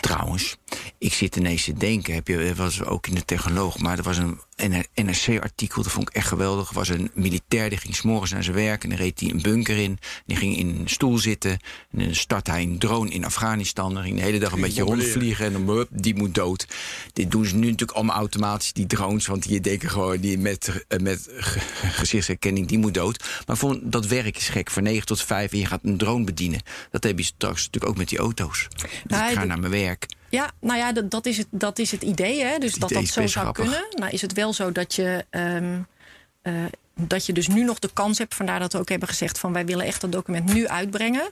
[0.00, 0.56] Trouwens,
[0.98, 4.18] ik zit ineens te denken, heb je, was ook in de technoloog, maar er was
[4.18, 4.40] een
[4.94, 6.68] NRC-artikel, dat vond ik echt geweldig.
[6.68, 9.42] Er was een militair die ging s'morgens naar zijn werk en dan reed hij een
[9.42, 9.98] bunker in.
[10.26, 13.94] Die ging in een stoel zitten en dan startte hij een drone in Afghanistan.
[13.94, 14.82] Dan ging de hele dag een beetje
[15.12, 16.66] rondvliegen en dan hup, die moet dood.
[17.12, 20.84] Dit doen ze nu natuurlijk allemaal automatisch, die drones, want die denken gewoon die met,
[20.88, 21.60] eh, met ge-
[21.92, 23.24] gezichtsherkenning, die moet dood.
[23.46, 26.24] Maar voor, dat werk is gek, van 9 tot 5 en je gaat een drone
[26.24, 26.60] bedienen.
[26.90, 28.68] Dat heb je straks natuurlijk ook met die auto's.
[28.76, 30.06] Dus Nou, ik ga naar mijn werk.
[30.32, 32.44] Ja, nou ja, dat, dat, is, het, dat is het idee.
[32.44, 32.58] Hè?
[32.58, 33.64] Dus dat dat zo zou grappig.
[33.64, 33.86] kunnen.
[33.90, 35.80] Nou is het wel zo dat je, ehm,
[36.42, 36.54] eh,
[36.94, 38.34] dat je dus nu nog de kans hebt.
[38.34, 41.30] Vandaar dat we ook hebben gezegd van wij willen echt dat document nu uitbrengen.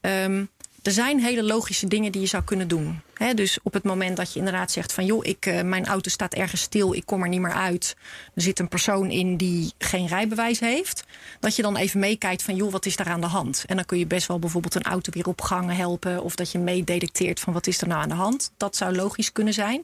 [0.00, 0.44] Ehm,
[0.82, 3.00] er zijn hele logische dingen die je zou kunnen doen.
[3.34, 6.34] Dus op het moment dat je inderdaad zegt van joh, ik, eh, mijn auto staat
[6.34, 7.96] ergens stil, ik kom er niet meer uit.
[8.34, 11.04] Er zit een persoon in die geen rijbewijs heeft.
[11.40, 13.64] Dat je dan even meekijkt van joh, wat is daar aan de hand?
[13.66, 16.22] En dan kun je best wel bijvoorbeeld een auto weer op gang helpen.
[16.22, 18.52] Of dat je meedetecteert van wat is er nou aan de hand.
[18.56, 19.82] Dat zou logisch kunnen zijn.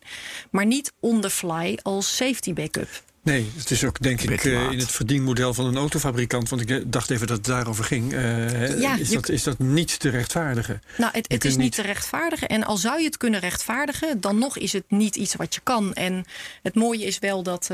[0.51, 2.89] Maar niet on the fly als safety backup.
[3.27, 6.49] Nee, het is ook denk ik eh, in het verdienmodel van een autofabrikant.
[6.49, 8.13] Want ik eh, dacht even dat het daarover ging.
[8.15, 10.83] eh, Ja, is, je- dat, is dat niet te rechtvaardigen?
[10.99, 12.49] Nou, het, het is niet te rechtvaardigen.
[12.49, 15.61] En al zou je het kunnen rechtvaardigen, dan nog is het niet iets wat je
[15.63, 15.95] kan.
[15.95, 16.25] En
[16.63, 17.71] het mooie is wel dat.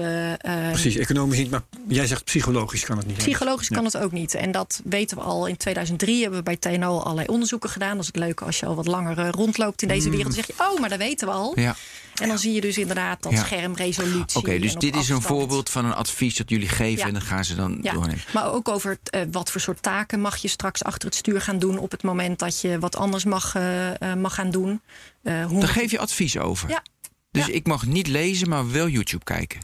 [0.71, 1.51] Precies, economisch niet.
[1.51, 3.17] Maar jij zegt psychologisch kan het niet.
[3.17, 3.75] Psychologisch Ja.
[3.77, 4.35] kan het ook niet.
[4.35, 6.21] En dat weten we al in 2003.
[6.21, 7.91] Hebben we bij TNO al allerlei onderzoeken gedaan.
[7.93, 10.15] Dat is het leuke als je al wat langer rondloopt in deze Mm.
[10.15, 10.35] wereld.
[10.35, 11.53] Dan zeg je, oh, maar dat weten we al.
[11.61, 11.77] Ja.
[12.15, 13.39] En dan zie je dus inderdaad dat Ja.
[13.45, 14.39] schermresolutie.
[14.41, 17.07] Oké, dus dit is een voorbeeld van een advies dat jullie geven Ja.
[17.07, 18.23] en dan gaan ze dan Ja, doornemen.
[18.33, 21.59] maar ook over eh, wat voor soort taken mag je straks achter het stuur gaan
[21.59, 24.81] doen op het moment dat je wat anders mag, eh, eh, mag gaan doen.
[25.23, 26.69] Eh, hoe Daar geef je advies over.
[26.69, 26.83] Ja.
[27.31, 27.53] Dus Ja.
[27.53, 29.61] ik mag niet lezen, maar wel YouTube kijken.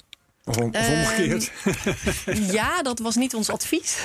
[0.49, 1.51] Of, om- of Ehm, omgekeerd.
[2.53, 3.97] Ja, dat was niet ons advies.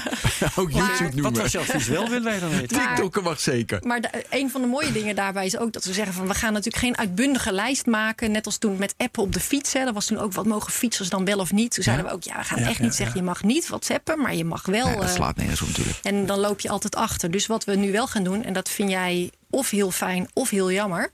[0.56, 0.70] Ook
[1.14, 2.76] Wat was je advies wel, willen wij dan weten?
[2.76, 3.78] Maar- TikTokken mag zeker.
[3.86, 6.34] Maar de- een van de mooie dingen daarbij is ook dat we zeggen van we
[6.34, 8.30] gaan natuurlijk geen uitbundige lijst maken.
[8.30, 9.72] Net als toen met appen op de fiets.
[9.72, 9.84] Hè.
[9.84, 11.74] Dat was toen ook wat mogen fietsers dan wel of niet.
[11.74, 13.68] Toen zeiden we ook ja, we gaan Ja, echt ja, niet zeggen je mag niet
[13.68, 14.86] whatsappen, maar je mag wel.
[14.86, 15.98] Nee, dat eh, slaat nergens op natuurlijk.
[16.02, 17.30] en dan loop je altijd achter.
[17.30, 20.50] Dus wat we nu wel gaan doen, en dat vind jij of heel fijn of
[20.50, 21.12] heel jammer,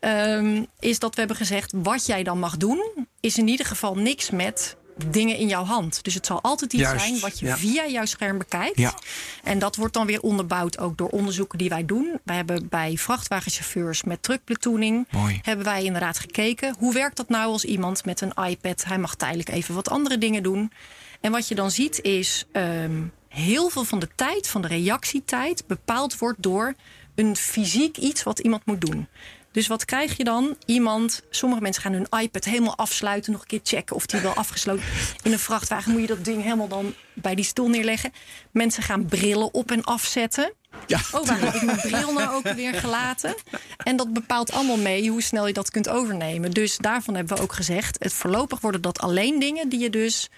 [0.00, 3.94] ehm, is dat we hebben gezegd: wat jij dan mag doen, is in ieder geval
[3.94, 4.76] niks met
[5.10, 6.04] dingen in jouw hand.
[6.04, 7.56] Dus het zal altijd iets Juist, zijn wat je ja.
[7.56, 8.78] via jouw scherm bekijkt.
[8.78, 8.94] Ja.
[9.42, 12.20] En dat wordt dan weer onderbouwd ook door onderzoeken die wij doen.
[12.24, 15.06] Wij hebben bij vrachtwagenchauffeurs met truckplatooning...
[15.42, 16.74] Hebben wij inderdaad gekeken...
[16.78, 18.84] hoe werkt dat nou als iemand met een iPad...
[18.84, 20.72] hij mag tijdelijk even wat andere dingen doen.
[21.20, 22.46] En wat je dan ziet is...
[22.52, 25.66] ehm, heel veel van de tijd, van de reactietijd...
[25.66, 26.74] bepaald wordt door
[27.14, 29.08] een fysiek iets wat iemand moet doen.
[29.52, 30.56] Dus wat krijg je dan?
[30.66, 34.34] Iemand, sommige mensen gaan hun iPad helemaal afsluiten, nog een keer checken of die wel
[34.34, 34.84] afgesloten.
[35.22, 38.12] In een vrachtwagen moet je dat ding helemaal dan bij die stoel neerleggen.
[38.50, 40.52] Mensen gaan brillen op en afzetten.
[40.86, 41.00] Ja.
[41.12, 43.34] Oh, waar heb ik mijn bril nou ook weer gelaten?
[43.76, 46.50] En dat bepaalt allemaal mee hoe snel je dat kunt overnemen.
[46.50, 50.30] Dus daarvan hebben we ook gezegd: het voorlopig worden dat alleen dingen die je dus.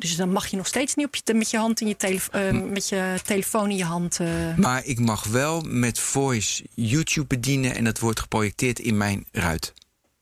[0.00, 2.28] Dus dan mag je nog steeds niet op je, met je hand in je telef-
[2.32, 4.20] eh, met je telefoon in je hand.
[4.20, 4.26] eh,
[4.56, 9.72] Maar ik mag wel met voice YouTube bedienen en dat wordt geprojecteerd in mijn ruit.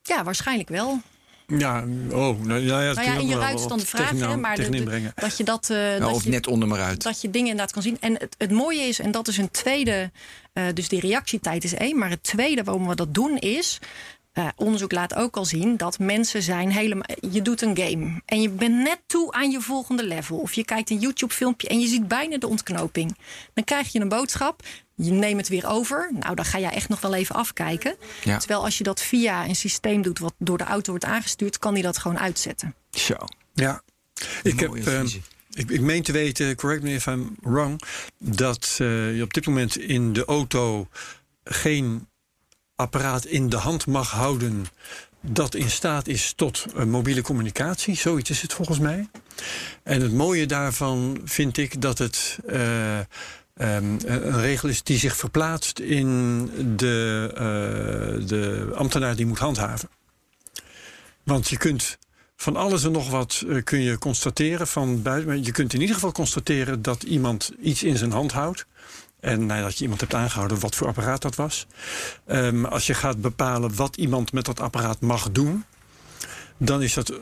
[0.02, 1.00] ja, waarschijnlijk wel.
[1.58, 4.10] Ja, oh, nou ja, ja, dat Nou ja, in je ruit is dan de vraag,
[4.10, 5.70] hè, maar de- de- dat je dat.
[5.70, 7.02] eh, Nou, dat of je, net onder mijn ruit.
[7.02, 7.96] dat je dingen inderdaad kan zien.
[8.00, 10.10] En het, het mooie is, en dat is een tweede,
[10.52, 11.98] eh, dus die reactietijd is één.
[11.98, 13.78] Maar het tweede waarom we dat doen is.
[14.36, 17.16] Eh, onderzoek laat ook al zien dat mensen zijn helemaal.
[17.30, 20.38] Je doet een game en je bent net toe aan je volgende level.
[20.38, 23.16] Of je kijkt een YouTube-filmpje en je ziet bijna de ontknoping.
[23.54, 24.62] Dan krijg je een boodschap.
[24.94, 26.10] Je neemt het weer over.
[26.20, 27.96] Nou, dan ga je echt nog wel even afkijken.
[28.24, 28.38] Ja.
[28.38, 31.74] Terwijl als je dat via een systeem doet wat door de auto wordt aangestuurd, kan
[31.74, 32.74] die dat gewoon uitzetten.
[32.90, 33.16] Zo.
[33.54, 33.82] Ja,
[34.42, 34.74] ik heb.
[34.74, 35.24] Eh, adviezen.
[35.52, 37.82] ik, ik meen te weten, correct me if I'm wrong,
[38.18, 40.88] dat eh, je op dit moment in de auto
[41.44, 42.06] geen
[42.76, 44.66] apparaat in de hand mag houden
[45.20, 47.96] dat in staat is tot eh, mobiele communicatie.
[47.96, 49.08] Zoiets is het volgens mij.
[49.82, 53.06] En het mooie daarvan vind ik dat het eh, ehm,
[54.04, 59.88] een regel is die zich verplaatst in de, eh, de ambtenaar die moet handhaven.
[61.22, 61.98] Want je kunt
[62.36, 65.44] van alles en nog wat kun je constateren van buiten.
[65.44, 68.66] Je kunt in ieder geval constateren dat iemand iets in zijn hand houdt.
[69.26, 71.66] En nadat je iemand hebt aangehouden, wat voor apparaat dat was.
[72.26, 75.64] Ehm, als je gaat bepalen wat iemand met dat apparaat mag doen,
[76.56, 77.12] dan is dat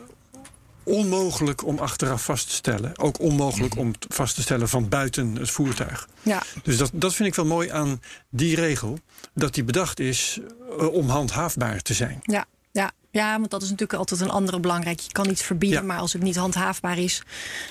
[0.83, 2.99] onmogelijk om achteraf vast te stellen.
[2.99, 6.07] Ook onmogelijk om vast te stellen van buiten het voertuig.
[6.21, 8.99] Ja, Dus dat, dat vind ik wel mooi aan die regel.
[9.33, 10.39] Dat die bedacht is
[10.79, 12.19] eh, om handhaafbaar te zijn.
[12.23, 12.91] ja, ja.
[13.15, 14.99] Ja, want dat is natuurlijk altijd een andere belangrijk.
[14.99, 15.85] Je kan iets verbieden, Ja.
[15.85, 17.23] maar als het niet handhaafbaar is,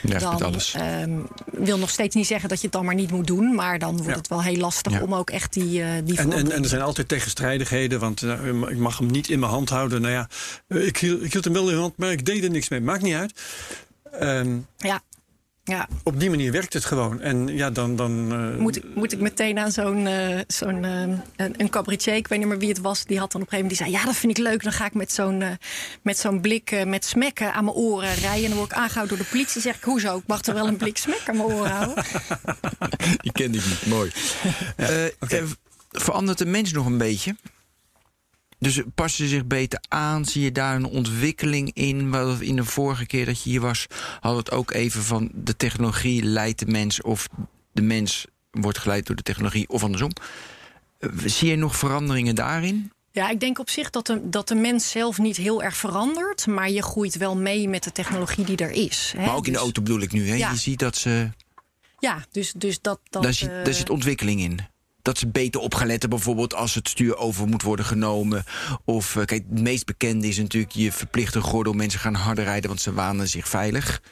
[0.02, 0.74] Ja, dan alles.
[0.74, 3.54] ehm, wil nog steeds niet zeggen dat je het dan maar niet moet doen.
[3.54, 4.16] Maar dan wordt Ja.
[4.16, 5.00] het wel heel lastig Ja.
[5.02, 8.46] om ook echt die, eh die En, en, en er zijn altijd tegenstrijdigheden, want eh,
[8.68, 10.00] ik mag hem niet in mijn hand houden.
[10.00, 10.28] Nou ja,
[10.68, 12.68] eh, ik hield, ik hield hem wel in mijn hand, maar ik deed er niks
[12.68, 12.80] mee.
[12.80, 13.40] Maakt niet uit.
[14.12, 15.00] Ehm, Ja,
[15.64, 15.88] ja.
[16.02, 17.20] op die manier werkt het gewoon.
[17.20, 17.96] En ja, dan.
[17.96, 21.00] dan eh, Moet ik, moet ik meteen aan zo'n eh, zo'n eh,
[21.36, 23.58] een, een cabaretier, ik weet niet meer wie het was, die had dan op een
[23.58, 24.62] gegeven moment die zei: Ja, dat vind ik leuk.
[24.62, 25.42] Dan ga ik met zo'n
[26.02, 28.42] met zo'n blik met smekken aan mijn oren rijden.
[28.42, 29.60] En dan word ik aangehouden door de politie.
[29.60, 30.16] Zeg ik: Hoezo?
[30.18, 32.04] Ik mag toch wel een blik smek aan mijn oren houden?
[33.24, 33.86] Die kende ik niet.
[33.86, 34.10] Mooi.
[34.76, 35.44] Eh, eh,
[35.90, 37.36] verandert de mens nog een beetje?
[38.64, 40.24] Dus passen ze zich beter aan?
[40.24, 42.10] Zie je daar een ontwikkeling in?
[42.10, 43.86] Wat In de vorige keer dat je hier was,
[44.20, 47.28] we het ook even van de technologie leidt de mens of
[47.72, 50.10] de mens wordt geleid door de technologie of andersom.
[50.98, 52.92] Eh, Zie je nog veranderingen daarin?
[53.10, 56.46] Ja, ik denk op zich dat de, dat de mens zelf niet heel erg verandert.
[56.46, 59.12] Maar je groeit wel mee met de technologie die er is.
[59.16, 59.26] Hè?
[59.26, 60.28] Maar ook in de Dus- auto bedoel ik nu.
[60.28, 60.34] Hè?
[60.34, 60.50] Ja.
[60.50, 61.30] Je ziet dat ze.
[61.98, 63.00] Ja, dus, dus dat.
[63.10, 64.58] dat daar, zit, eh, daar zit ontwikkeling in.
[65.04, 68.44] Dat ze beter op gaan letten, bijvoorbeeld als het stuur over moet worden genomen.
[68.84, 71.72] Of, eh, kijk, het meest bekende is natuurlijk je verplichte gordel.
[71.72, 74.02] Mensen gaan harder rijden, want ze wanen zich veilig.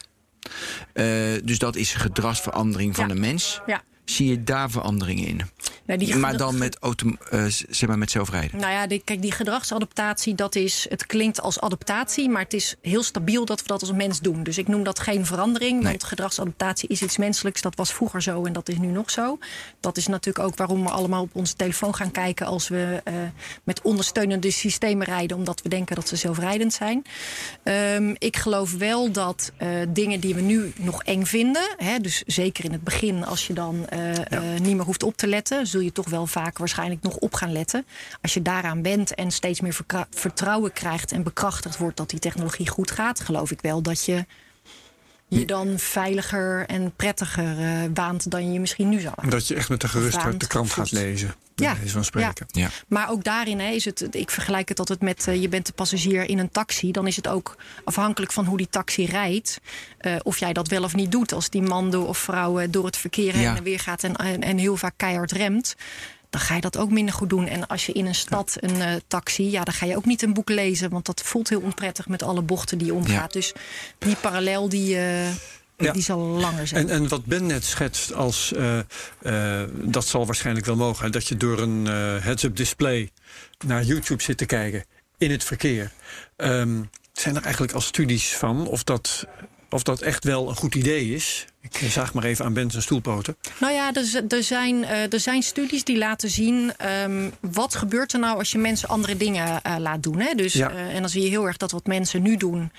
[0.92, 1.04] Eh,
[1.44, 3.14] dus dat is gedragsverandering van Ja.
[3.14, 3.60] de mens.
[3.66, 3.82] Ja.
[4.04, 5.40] Zie je daar veranderingen in?
[5.86, 8.60] nou, die maar dan met, auto, eh, zeg maar met zelfrijden.
[8.60, 12.74] Nou ja, die, kijk, die gedragsadaptatie, dat is, het klinkt als adaptatie, maar het is
[12.82, 14.42] heel stabiel dat we dat als mens doen.
[14.42, 15.90] Dus ik noem dat geen verandering, Nee.
[15.90, 17.60] want gedragsadaptatie is iets menselijks.
[17.60, 19.38] Dat was vroeger zo en dat is nu nog zo.
[19.80, 23.14] Dat is natuurlijk ook waarom we allemaal op onze telefoon gaan kijken als we eh,
[23.64, 27.02] met ondersteunende systemen rijden, omdat we denken dat ze zelfrijdend zijn.
[27.62, 32.22] Ehm, ik geloof wel dat eh, dingen die we nu nog eng vinden, hè, dus
[32.26, 35.80] zeker in het begin, als je dan eh, niet meer hoeft op te letten, zul
[35.80, 37.86] je toch wel vaak waarschijnlijk nog op gaan letten.
[38.20, 39.80] Als je daaraan bent en steeds meer
[40.10, 44.24] vertrouwen krijgt en bekrachtigd wordt dat die technologie goed gaat, geloof ik wel dat je
[45.38, 49.14] je dan veiliger en prettiger eh, waant dan je misschien nu zou.
[49.28, 51.34] Dat je echt met de gerustheid Waant, de krant gaat lezen.
[51.62, 52.46] Bij Ja, wijze van spreken.
[52.50, 52.68] Ja.
[52.88, 55.72] Maar ook daarin hè, is het, ik vergelijk het altijd met eh, je bent de
[55.72, 56.90] passagier in een taxi.
[56.92, 59.60] Dan is het ook afhankelijk van hoe die taxi rijdt.
[59.98, 61.32] eh, of jij dat wel of niet doet.
[61.32, 63.56] Als die man door, of vrouw eh, door het verkeer heen Ja.
[63.56, 65.74] en weer gaat en, en, en heel vaak keihard remt.
[66.30, 67.46] Dan ga je dat ook minder goed doen.
[67.46, 70.22] En als je in een stad een eh, taxi, ja, dan ga je ook niet
[70.22, 70.90] een boek lezen.
[70.90, 73.32] Want dat voelt heel onprettig met alle bochten die je omgaat.
[73.32, 73.52] Dus
[73.98, 75.28] die parallel die, eh,
[75.76, 75.92] Ja.
[75.92, 76.88] die zal langer zijn.
[76.88, 78.78] En, en wat Ben net schetst als, eh,
[79.22, 83.10] eh, dat zal waarschijnlijk wel mogen, hè, dat je door een eh, heads-up display
[83.66, 84.84] naar YouTube zit te kijken
[85.18, 85.92] in het verkeer.
[86.36, 89.26] Ehm, zijn er eigenlijk al studies van of dat,
[89.70, 91.46] of dat echt wel een goed idee is?
[91.62, 93.36] Ik zaag maar even aan Ben zijn stoelpoten.
[93.60, 96.72] Nou ja, er, er, zijn, eh, er zijn studies die laten zien...
[96.76, 100.20] ehm, wat gebeurt er nou als je mensen andere dingen eh, laat doen.
[100.20, 100.34] Hè?
[100.34, 100.70] Dus, Ja.
[100.70, 102.72] eh, en dan zie je heel erg dat wat mensen nu doen...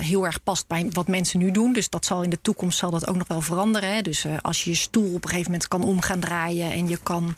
[0.00, 1.72] heel erg past bij wat mensen nu doen.
[1.72, 3.94] Dus dat zal in de toekomst zal dat ook nog wel veranderen.
[3.94, 4.02] Hè?
[4.02, 6.72] Dus als je je stoel op een gegeven moment kan om gaan draaien...
[6.72, 7.36] en je kan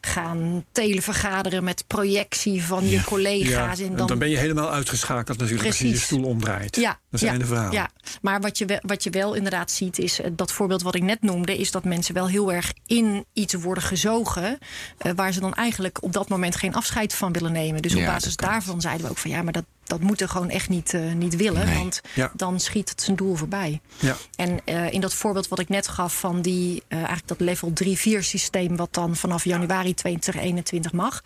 [0.00, 3.80] gaan televergaderen met projectie van je collega's...
[3.80, 6.76] en dan, dan, ben je helemaal uitgeschakeld natuurlijk als je je stoel omdraait.
[6.76, 7.72] Ja, dat het einde verhaal.
[7.72, 7.90] Ja,
[8.22, 11.22] maar wat je, wat je wel inderdaad ziet is eh, dat voorbeeld wat ik net
[11.22, 14.58] noemde, is dat mensen wel heel erg in iets worden gezogen.
[14.98, 17.82] eh, waar ze dan eigenlijk op dat moment geen afscheid van willen nemen.
[17.82, 20.32] Dus op Ja, basis daarvan zeiden we ook van ja, maar dat, dat moeten we
[20.32, 21.66] gewoon echt niet, eh, niet willen.
[21.66, 21.74] Nee.
[21.78, 22.32] Want Ja.
[22.36, 23.80] dan schiet het zijn doel voorbij.
[23.98, 24.16] Ja.
[24.36, 27.72] En eh, in dat voorbeeld wat ik net gaf van die, eh, eigenlijk dat level
[27.72, 31.22] 3-4 systeem, wat dan vanaf januari 2021 mag,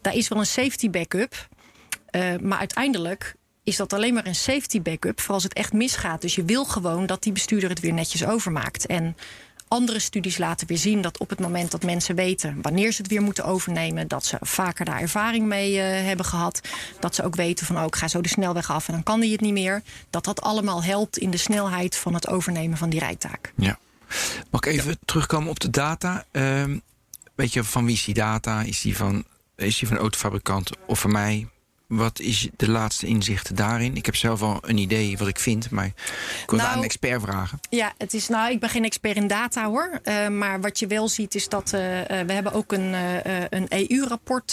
[0.00, 1.48] daar is wel een safety backup.
[2.06, 3.34] Eh, maar uiteindelijk
[3.64, 6.20] is dat alleen maar een safety backup voor als het echt misgaat.
[6.20, 8.86] Dus je wil gewoon dat die bestuurder het weer netjes overmaakt.
[8.86, 9.16] En
[9.68, 13.10] andere studies laten weer zien dat op het moment dat mensen weten wanneer ze het
[13.10, 16.60] weer moeten overnemen, dat ze vaker daar ervaring mee eh, hebben gehad.
[17.00, 19.20] Dat ze ook weten van oh, ik ga zo de snelweg af en dan kan
[19.20, 19.82] die het niet meer.
[20.10, 23.52] Dat dat allemaal helpt in de snelheid van het overnemen van die rijtaak.
[23.56, 23.78] Ja.
[24.50, 26.24] Mag ik even terugkomen op de data?
[26.30, 26.78] Ehm,
[27.34, 28.62] weet je, van wie is die data?
[28.62, 29.24] Is die van,
[29.56, 31.48] is die van autofabrikant of van mij?
[31.92, 33.96] Wat is de laatste inzichten daarin?
[33.96, 35.94] Ik heb zelf al een idee wat ik vind, maar ik
[36.46, 37.58] wil Nou, aan een expert vragen.
[37.70, 40.00] Ja, het is, nou, ik ben geen expert in data hoor.
[40.02, 42.94] Eh, maar wat je wel ziet is dat eh, eh, we hebben ook een,
[43.50, 44.52] een EU-rapport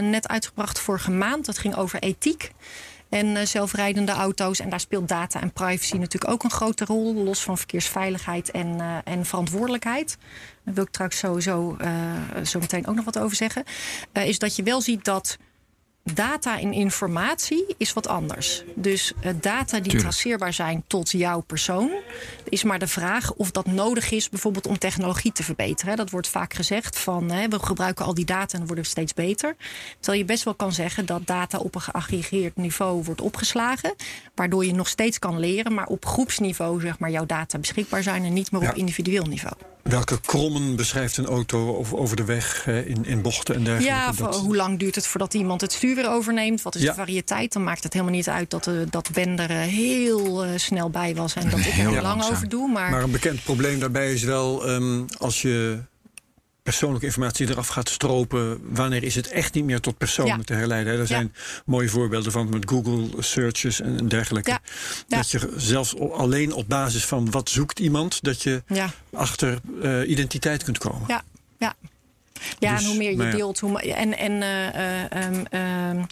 [0.00, 1.46] net uitgebracht vorige maand.
[1.46, 2.50] Dat ging over ethiek.
[3.08, 4.60] en zelfrijdende auto's.
[4.60, 9.02] En daar speelt data en privacy natuurlijk ook een grote rol, los van verkeersveiligheid en,
[9.04, 10.16] en verantwoordelijkheid.
[10.64, 11.76] Daar wil ik trouwens sowieso
[12.44, 13.64] zo meteen ook nog wat over zeggen.
[14.12, 15.38] Is dat je wel ziet dat
[16.14, 18.62] data en informatie is wat anders.
[18.74, 20.02] Dus eh, data die Tuurlijk.
[20.02, 21.90] traceerbaar zijn tot jouw persoon,
[22.48, 25.96] is maar de vraag of dat nodig is, bijvoorbeeld om technologie te verbeteren.
[25.96, 28.90] Dat wordt vaak gezegd van hè, we gebruiken al die data en dan worden we
[28.90, 29.56] steeds beter.
[30.00, 33.94] Terwijl je best wel kan zeggen dat data op een geaggregeerd niveau wordt opgeslagen,
[34.34, 38.24] waardoor je nog steeds kan leren, maar op groepsniveau zeg maar jouw data beschikbaar zijn
[38.24, 38.68] en niet meer Ja.
[38.70, 39.54] op individueel niveau.
[39.82, 43.96] Welke krommen beschrijft een auto over, de weg eh, in, in bochten en dergelijke?
[43.96, 46.62] Ja, Dat- hoe lang duurt het voordat iemand het stuur weer overneemt?
[46.62, 46.88] Wat is Ja.
[46.88, 47.52] de variëteit?
[47.52, 50.90] Dan maakt het helemaal niet uit dat, de, dat Ben er eh, heel eh, snel
[50.90, 52.32] bij was en dat ik er Heel heel lang langzaam.
[52.34, 52.68] over doe.
[52.70, 55.78] Maar, Maar een bekend probleem daarbij is wel ehm, als je
[56.62, 60.42] persoonlijke informatie eraf gaat stropen, wanneer is het echt niet meer tot personen Ja.
[60.44, 60.98] te herleiden?
[60.98, 61.34] Er zijn
[61.64, 64.50] mooie voorbeelden van met Google searches en dergelijke.
[64.50, 64.58] Ja.
[65.08, 68.62] Dat je zelfs alleen op basis van wat zoekt iemand, dat je
[69.12, 71.04] achter eh, identiteit kunt komen.
[71.08, 71.22] ja,
[71.58, 71.74] ja.
[72.58, 73.36] Ja, Dus, en hoe meer je maar ja.
[73.36, 76.04] deelt, hoe en, en eh, eh, ehm, ehm, eh,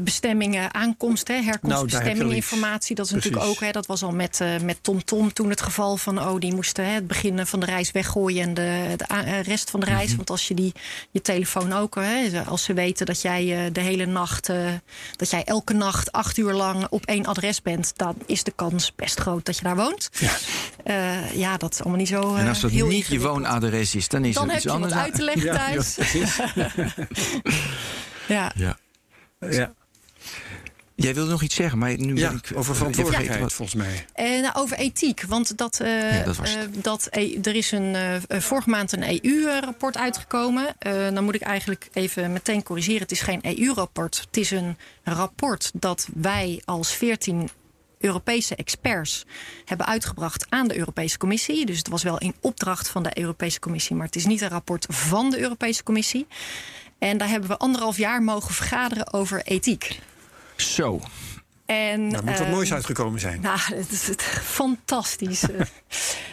[0.00, 2.94] bestemmingen, aankomst, hè, herkomst, Nou, heb je informatie.
[2.94, 3.30] Dat is Precies.
[3.30, 6.20] natuurlijk ook, hè, dat was al met, eh, met Tom Tom toen het geval van,
[6.20, 9.70] oh, die moesten hè, het begin van de reis weggooien en de, de eh, rest
[9.70, 10.06] van de reis.
[10.08, 10.16] Mhm.
[10.16, 10.72] Want als je die,
[11.10, 14.56] je telefoon ook, hè, als ze weten dat jij eh, de hele nacht, eh,
[15.16, 18.92] dat jij elke nacht acht uur lang op één adres bent, dan is de kans
[18.96, 20.10] best groot dat je daar woont.
[20.12, 20.30] Ja.
[20.84, 22.34] Eh, ja, dat is allemaal niet zo.
[22.34, 24.72] En als eh, dat heel niet je woonadres is, dan is Dan het heb iets
[24.72, 25.02] je wat anders.
[25.02, 25.96] uit te leggen thuis.
[26.54, 26.72] ja.
[28.26, 28.52] Ja.
[28.54, 28.76] Ja.
[29.50, 29.72] Ja.
[30.96, 34.04] Jij wilde nog iets zeggen, maar nu Ja, ben ik over eh, verantwoordelijkheid volgens mij.
[34.12, 37.94] En nou, over ethiek, want dat, eh, Ja, dat eh, dat e- er is een,
[37.94, 40.74] eh, eh, vorige maand een EU-rapport uitgekomen.
[40.78, 43.00] Eh, dan moet ik eigenlijk even meteen corrigeren.
[43.02, 44.20] Het is geen EU-rapport.
[44.26, 47.48] Het is een rapport dat wij als 14
[47.98, 49.24] Europese experts
[49.64, 51.66] hebben uitgebracht aan de Europese Commissie.
[51.66, 54.48] Dus het was wel in opdracht van de Europese Commissie, maar het is niet een
[54.48, 56.26] rapport van de Europese Commissie.
[57.04, 60.00] En daar hebben we anderhalf jaar mogen vergaderen over ethiek.
[60.56, 61.00] Zo.
[61.66, 63.40] En, Daar moet wat ehm, moois uitgekomen zijn.
[63.40, 65.44] nou, het is het, fantastisch.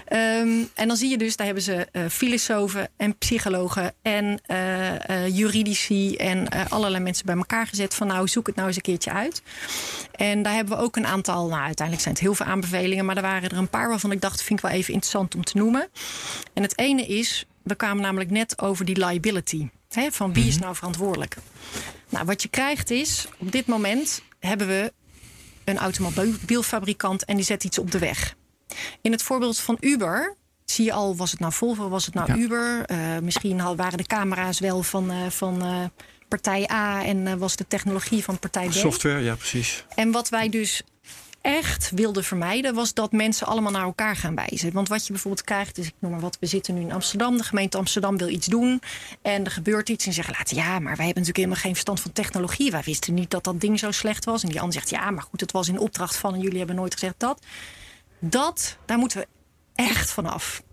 [0.06, 5.10] Ehm, en dan zie je dus, daar hebben ze eh, filosofen en psychologen en eh,
[5.10, 8.76] eh, juridici en eh, allerlei mensen bij elkaar gezet van nou, zoek het nou eens
[8.76, 9.42] een keertje uit.
[10.16, 13.16] En daar hebben we ook een aantal, nou uiteindelijk zijn het heel veel aanbevelingen, maar
[13.16, 15.58] er waren er een paar waarvan ik dacht, vind ik wel even interessant om te
[15.58, 15.90] noemen.
[16.54, 19.68] En het ene is, we kwamen namelijk net over die liability.
[19.94, 21.36] Hè, van wie is nou verantwoordelijk?
[22.10, 24.94] Nou, wat je krijgt is, op dit moment hebben we
[25.64, 28.36] een automobielfabrikant en die zet iets op de weg.
[29.02, 30.36] In het voorbeeld van Uber
[30.66, 32.38] zie je al, was het nou Volvo, was het nou Ja.
[32.38, 32.86] Uber?
[32.86, 35.84] Eh, misschien al waren de camera's wel van, eh, van eh,
[36.28, 38.72] partij A en was de technologie van partij B.
[38.74, 39.86] Software, ja precies.
[39.96, 40.82] En wat wij dus
[41.42, 44.72] echt wilden vermijden, was dat mensen allemaal naar elkaar gaan wijzen.
[44.72, 47.38] Want wat je bijvoorbeeld krijgt, is ik noem maar wat, we zitten nu in Amsterdam.
[47.38, 48.82] De gemeente Amsterdam wil iets doen.
[49.22, 50.06] En er gebeurt iets.
[50.06, 52.72] En ze zeggen later, ja, maar wij hebben natuurlijk helemaal geen verstand van technologie.
[52.72, 54.44] Wij wisten niet dat dat ding zo slecht was.
[54.44, 56.34] En die ander zegt, ja, maar goed, het was in opdracht van.
[56.34, 57.46] En jullie hebben nooit gezegd dat.
[58.20, 59.28] Dat, daar moeten we
[59.76, 60.64] echt vanaf.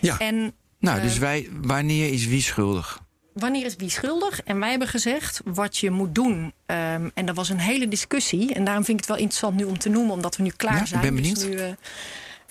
[0.00, 0.18] Ja.
[0.18, 1.20] En Nou, dus Eh.
[1.20, 3.00] wij, wanneer is wie schuldig?
[3.32, 4.42] Wanneer is wie schuldig?
[4.42, 6.52] En wij hebben gezegd wat je moet doen.
[6.66, 8.54] Ehm, en dat was een hele discussie.
[8.54, 10.74] En daarom vind ik het wel interessant nu om te noemen, omdat we nu klaar
[10.74, 11.00] Ja, ik zijn.
[11.00, 11.48] ben Dus benieuwd.
[11.48, 11.76] nu,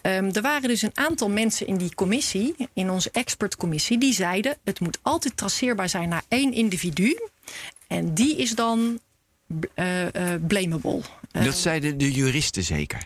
[0.01, 4.13] eh, ehm, er waren dus een aantal mensen in die commissie, in onze expertcommissie, die
[4.13, 7.17] zeiden: het moet altijd traceerbaar zijn naar één individu.
[7.87, 8.99] En die is dan
[9.73, 10.05] eh,
[10.47, 11.01] blamable.
[11.31, 12.99] Dat zeiden de juristen zeker.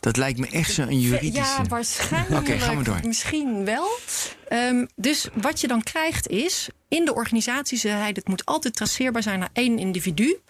[0.00, 1.62] Dat lijkt me echt zo'n juridische...
[1.62, 2.48] Ja, waarschijnlijk.
[2.48, 3.00] Oké, gaan we door.
[3.04, 3.88] Misschien wel.
[4.48, 6.68] Ehm, dus wat je dan krijgt is...
[6.88, 8.10] in de organisatie zei hij...
[8.12, 10.40] het moet altijd traceerbaar zijn naar één individu.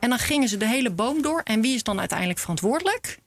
[0.00, 1.40] En dan gingen ze de hele boom door.
[1.44, 3.18] En wie is dan uiteindelijk verantwoordelijk?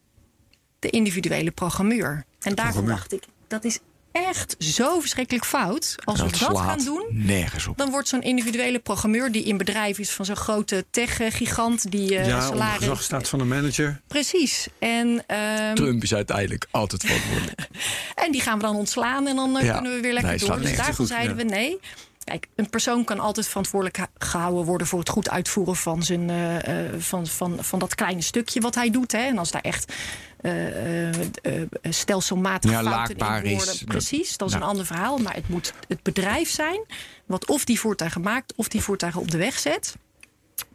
[0.80, 2.26] De individuele programmeur.
[2.40, 3.24] En daarom dacht ik...
[3.48, 3.80] dat is
[4.12, 5.96] echt zo verschrikkelijk fout.
[6.04, 7.06] Als we dat gaan doen...
[7.12, 7.78] nergens op.
[7.78, 12.28] Dan wordt zo'n individuele programmeur die in bedrijf is van zo'n grote tech-gigant die eh
[12.28, 12.78] ja, salaris.
[12.78, 14.02] gezag staat van de manager.
[14.08, 14.68] Precies.
[14.80, 17.60] En, ehm, Trump is uiteindelijk altijd verantwoordelijk.
[18.16, 19.74] En die gaan we dan ontslaan en dan eh, Ja.
[19.74, 20.62] kunnen we weer lekker Nee, door.
[20.62, 21.44] Dus daarvan goed, zeiden ja.
[21.44, 21.80] we nee.
[22.24, 26.86] Kijk, een persoon kan altijd verantwoordelijk gehouden worden voor het goed uitvoeren van, zijn, eh,
[26.86, 29.12] eh, van, van, van dat kleine stukje wat hij doet.
[29.12, 29.20] Hè.
[29.20, 29.94] En als daar echt
[30.42, 33.66] eh, eh, eh, stelselmatig Ja, fouten laakbaar in is.
[33.66, 33.86] worden.
[33.86, 35.18] Precies, dat is een ander verhaal.
[35.18, 36.80] Maar het moet het bedrijf zijn
[37.26, 39.96] wat of die voertuigen maakt of die voertuigen op de weg zet.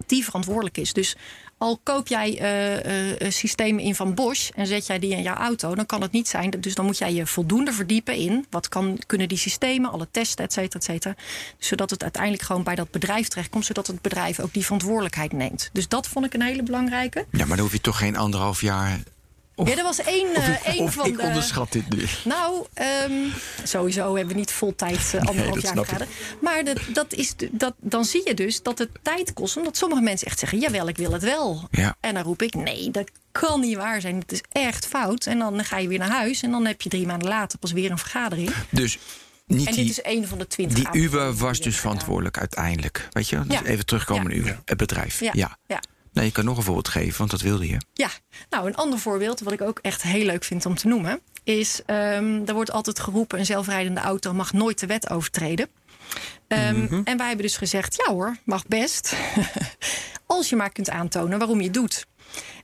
[0.07, 0.93] die verantwoordelijk is.
[0.93, 1.17] Dus
[1.59, 5.35] al koop jij eh, eh, systemen in van Bosch en zet jij die in jouw
[5.35, 6.51] auto, dan kan het niet zijn.
[6.51, 10.45] Dus dan moet jij je voldoende verdiepen in wat kan, kunnen die systemen, alle testen,
[10.45, 11.15] et cetera, et cetera.
[11.59, 15.71] Zodat het uiteindelijk gewoon bij dat bedrijf terechtkomt, zodat het bedrijf ook die verantwoordelijkheid neemt.
[15.73, 17.27] Dus dat vond ik een hele belangrijke.
[17.31, 18.99] Ja, maar dan hoef je toch geen anderhalf jaar.
[19.59, 21.23] Of, ja, er was één, of, eh, één of van ik de.
[21.23, 22.05] onderschat dit nu.
[22.25, 23.13] Nou, ehm,
[23.65, 26.05] sowieso hebben we niet vol tijd uh, anderhalf jaar gehad.
[26.41, 29.57] Maar de, dat is, dat, dan zie je dus dat het tijd kost.
[29.57, 31.69] Omdat sommige mensen echt zeggen, jawel, ik wil het wel.
[31.71, 31.97] Ja.
[32.01, 34.19] En dan roep ik, nee, dat kan niet waar zijn.
[34.19, 35.27] Het is echt fout.
[35.27, 36.43] En dan ga je weer naar huis.
[36.43, 38.51] En dan heb je drie maanden later pas weer een vergadering.
[38.71, 38.99] Dus
[39.47, 42.39] niet En dit die, is een van de twintig die Uber die was dus verantwoordelijk
[42.39, 43.09] uiteindelijk.
[43.11, 43.41] Weet je?
[43.47, 43.65] Dus Ja.
[43.65, 44.37] even terugkomen Ja.
[44.37, 45.21] Uber, het bedrijf.
[45.21, 45.33] Ja,
[45.67, 45.81] ja.
[46.17, 47.81] Nou, je kan nog een voorbeeld geven, want dat wilde je.
[47.93, 48.09] Ja,
[48.51, 51.21] nou een ander voorbeeld wat ik ook echt heel leuk vind om te noemen...
[51.45, 53.39] is, ehm er wordt altijd geroepen...
[53.39, 55.69] een zelfrijdende auto mag nooit de wet overtreden.
[56.49, 57.01] Ehm, Mhm.
[57.05, 59.17] En wij hebben dus gezegd, ja hoor, mag best.
[60.27, 62.07] Als je maar kunt aantonen waarom je het doet.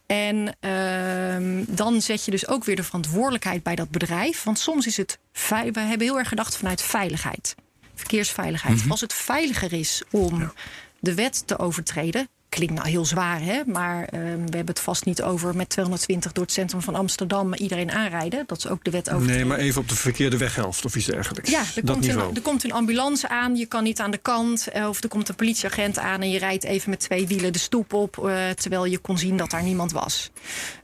[0.06, 4.42] En ehm, dan zet je dus ook weer de verantwoordelijkheid bij dat bedrijf.
[4.42, 5.18] Want soms is het...
[5.48, 7.54] We hebben heel erg gedacht vanuit veiligheid.
[7.94, 8.76] Verkeersveiligheid.
[8.76, 8.90] Mhm.
[8.90, 10.52] Als het veiliger is om
[11.00, 12.28] de wet te overtreden...
[12.52, 13.60] Klinkt nou heel zwaar, hè?
[13.66, 17.54] maar ehm, we hebben het vast niet over met 220 door het centrum van Amsterdam
[17.54, 18.44] iedereen aanrijden.
[18.46, 19.36] Dat is ook de wet overtreden.
[19.36, 21.50] Nee, maar even op de verkeerde weghelft of iets dergelijks.
[21.50, 22.28] Ja, er dat komt, niveau.
[22.28, 24.68] een, er komt een ambulance aan, je kan niet aan de kant.
[24.68, 27.58] eh, Of er komt een politieagent aan en je rijdt even met twee wielen de
[27.58, 28.28] stoep op.
[28.28, 30.30] eh, terwijl je kon zien dat daar niemand was.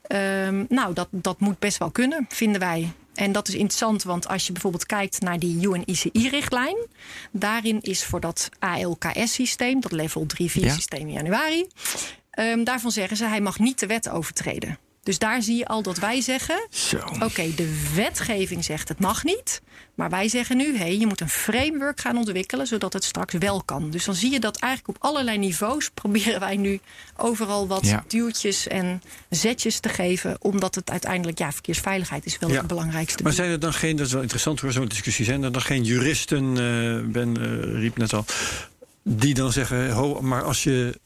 [0.02, 2.92] Ehm, nou, dat, dat moet best wel kunnen, vinden wij.
[3.18, 6.76] En dat is interessant, want als je bijvoorbeeld kijkt naar die UNICI-richtlijn.
[7.30, 11.66] Daarin is voor dat ALKS-systeem, dat level 3-4-systeem in januari.
[12.30, 14.78] ehm, daarvan zeggen ze, hij mag niet de wet overtreden.
[15.08, 16.66] Dus daar zie je al dat wij zeggen.
[16.70, 16.96] Zo.
[17.22, 19.60] Oké, de wetgeving zegt het mag niet.
[19.94, 22.66] Maar wij zeggen nu, hé, je moet een framework gaan ontwikkelen...
[22.66, 23.90] zodat het straks wel kan.
[23.90, 25.90] Dus dan zie je dat eigenlijk op allerlei niveaus...
[26.00, 26.80] proberen wij nu
[27.16, 28.04] overal wat Ja.
[28.08, 30.36] duwtjes en zetjes te geven...
[30.40, 32.56] omdat het uiteindelijk, ja, verkeersveiligheid is wel Ja.
[32.58, 33.22] het belangrijkste.
[33.22, 35.62] Maar zijn er dan geen, dat is wel interessant voor zo'n discussie, zijn er dan
[35.62, 38.24] geen juristen, eh, Ben eh, riep net al,
[39.02, 41.00] die dan zeggen, ho, maar als je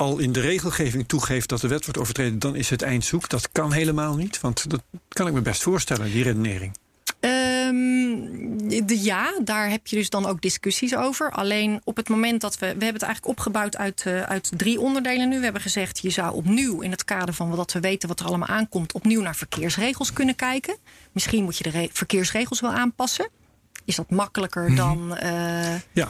[0.00, 3.28] al in de regelgeving toegeeft dat de wet wordt overtreden, dan is het eind zoek.
[3.28, 6.76] Dat kan helemaal niet, want dat kan ik me best voorstellen, die redenering.
[7.20, 11.30] Ehm, de, ja, daar heb je dus dan ook discussies over.
[11.30, 12.58] Alleen op het moment dat we.
[12.60, 15.36] We hebben het eigenlijk opgebouwd uit, eh, uit drie onderdelen nu.
[15.36, 18.26] We hebben gezegd, je zou opnieuw in het kader van wat we weten wat er
[18.26, 20.76] allemaal aankomt, opnieuw naar verkeersregels kunnen kijken.
[21.12, 23.28] Misschien moet je de re- verkeersregels wel aanpassen.
[23.84, 25.16] Is dat makkelijker dan.
[25.16, 26.08] eh, Ja,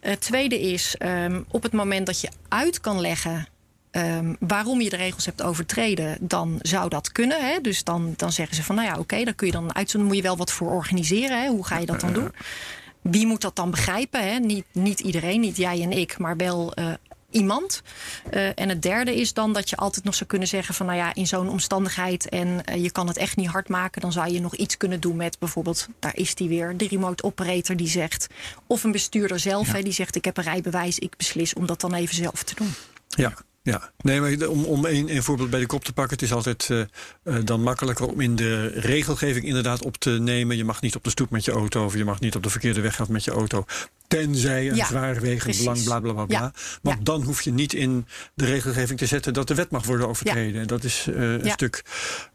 [0.00, 3.46] het tweede is, ehm, op het moment dat je uit kan leggen
[3.90, 7.46] ehm, waarom je de regels hebt overtreden, dan zou dat kunnen.
[7.46, 7.60] Hè?
[7.60, 9.92] Dus dan, dan zeggen ze van, nou ja, oké, dan kun je dan uit.
[9.92, 11.42] Dan moet je wel wat voor organiseren.
[11.42, 11.48] Hè?
[11.48, 12.32] Hoe ga je dat dan doen?
[13.02, 14.32] Wie moet dat dan begrijpen?
[14.32, 14.38] Hè?
[14.38, 16.86] Niet, niet iedereen, niet jij en ik, maar wel eh,
[17.32, 17.82] iemand.
[18.30, 20.98] Eh, en het derde is dan dat je altijd nog zou kunnen zeggen van, nou
[20.98, 24.32] ja, in zo'n omstandigheid en eh, je kan het echt niet hard maken, dan zou
[24.32, 27.88] je nog iets kunnen doen met bijvoorbeeld, daar is die weer, de remote operator die
[27.88, 28.26] zegt,
[28.66, 31.80] of een bestuurder zelf, hè, die zegt, ik heb een rijbewijs, ik beslis om dat
[31.80, 32.74] dan even zelf te doen.
[33.08, 33.34] ja.
[33.64, 36.12] Ja, nee, maar om, om een, een voorbeeld bij de kop te pakken.
[36.12, 40.56] Het is altijd eh, eh, dan makkelijker om in de regelgeving inderdaad op te nemen.
[40.56, 42.50] Je mag niet op de stoep met je auto of je mag niet op de
[42.50, 43.64] verkeerde weg gaan met je auto.
[44.08, 46.24] Tenzij een Ja, zwaarwegend belang, bla bla bla.
[46.24, 46.38] bla.
[46.38, 46.52] Ja,
[46.82, 47.04] Want ja.
[47.04, 50.60] dan hoef je niet in de regelgeving te zetten dat de wet mag worden overtreden.
[50.60, 51.82] En Dat is eh, een stuk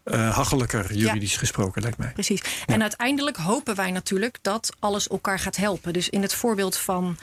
[0.04, 2.12] eh hachelijker juridisch gesproken, lijkt mij.
[2.12, 2.42] Precies.
[2.66, 5.92] En uiteindelijk hopen wij natuurlijk dat alles elkaar gaat helpen.
[5.92, 7.16] Dus in het voorbeeld van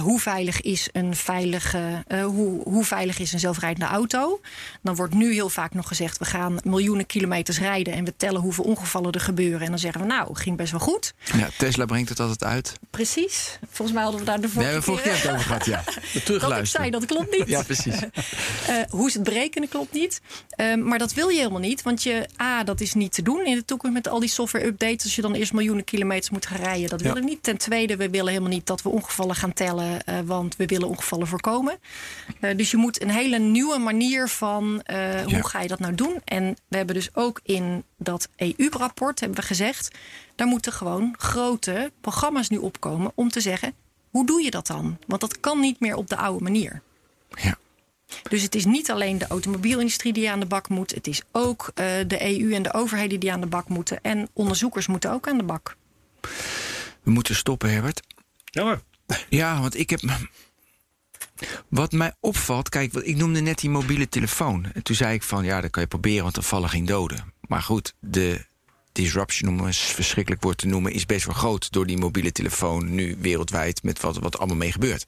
[0.00, 4.40] hoe veilig is een veilige, hoe, hoe veilig is een zelfrijdende auto?
[4.82, 8.40] Dan wordt nu heel vaak nog gezegd: we gaan miljoenen kilometers rijden en we tellen
[8.40, 9.60] hoeveel ongevallen er gebeuren.
[9.60, 11.14] En dan zeggen we, nou, ging best wel goed.
[11.36, 12.72] Ja, Tesla brengt het altijd uit.
[12.90, 13.58] Precies.
[13.70, 15.22] Volgens mij hadden we daar de We vorige vorige keer keer.
[15.22, 15.82] het over gehad, ja.
[16.48, 17.48] Dat ik zei, dat klopt niet.
[17.48, 17.94] Ja, precies.
[18.66, 20.20] Eh, hoe ze het berekenen klopt niet.
[20.50, 21.82] Ehm, maar dat wil je helemaal niet.
[21.82, 25.04] Want je, A, dat is niet te doen in de toekomst met al die software-updates.
[25.04, 26.88] Als je dan eerst miljoenen kilometers moet gaan rijden.
[26.88, 27.42] Dat willen we niet.
[27.42, 30.04] Ten tweede, we willen helemaal niet dat we ongevallen gaan tellen.
[30.06, 31.78] eh, want we willen ongevallen voorkomen.
[32.40, 35.34] Eh, dus je moet een hele nieuwe manier van eh, Ja.
[35.34, 36.20] hoe ga je dat nou doen.
[36.24, 39.90] En we hebben dus ook in dat EU-rapport hebben we gezegd.
[40.34, 43.74] Daar moeten gewoon grote programma's nu opkomen om te zeggen.
[44.10, 44.98] Hoe doe je dat dan?
[45.06, 46.82] Want dat kan niet meer op de oude manier.
[47.42, 47.56] Ja.
[48.28, 50.94] Dus het is niet alleen de automobielindustrie die aan de bak moet.
[50.94, 53.98] Het is ook eh, de EU en de overheden die aan de bak moeten.
[54.02, 55.76] En onderzoekers moeten ook aan de bak.
[57.02, 58.00] We moeten stoppen, Herbert.
[58.44, 58.82] Jammer.
[59.28, 60.00] Ja, want ik heb.
[61.68, 64.66] Wat mij opvalt, kijk, ik noemde net die mobiele telefoon.
[64.72, 67.32] En toen zei ik van ja, dat kan je proberen, want er vallen geen doden.
[67.48, 68.46] Maar goed, de
[68.92, 72.94] disruption, om een verschrikkelijk woord te noemen, is best wel groot door die mobiele telefoon
[72.94, 75.06] nu wereldwijd met wat, wat allemaal mee gebeurt.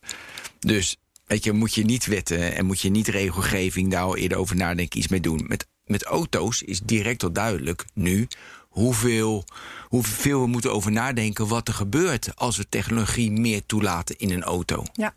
[0.58, 0.96] Dus
[1.26, 4.56] weet je, moet je niet wetten en moet je niet regelgeving daar al eerder over
[4.56, 5.44] nadenken, iets mee doen.
[5.46, 8.28] Met, met auto's is direct al duidelijk nu
[8.68, 9.44] hoeveel,
[9.88, 14.42] hoeveel we moeten over nadenken wat er gebeurt als we technologie meer toelaten in een
[14.42, 14.84] auto.
[14.92, 15.14] Ja.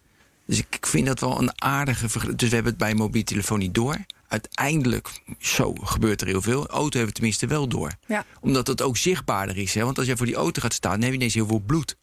[0.50, 2.38] Dus ik, ik vind dat wel een aardige vergelijking.
[2.40, 3.98] Dus we hebben het bij mobiele telefoon niet door.
[4.28, 6.68] Uiteindelijk, zo gebeurt er heel veel.
[6.68, 7.92] Auto hebben we tenminste wel door.
[8.08, 8.26] Ja.
[8.42, 9.74] Omdat het ook zichtbaarder is.
[9.74, 9.84] Hè?
[9.84, 11.96] Want als jij voor die auto gaat staan, dan heb je ineens heel veel bloed.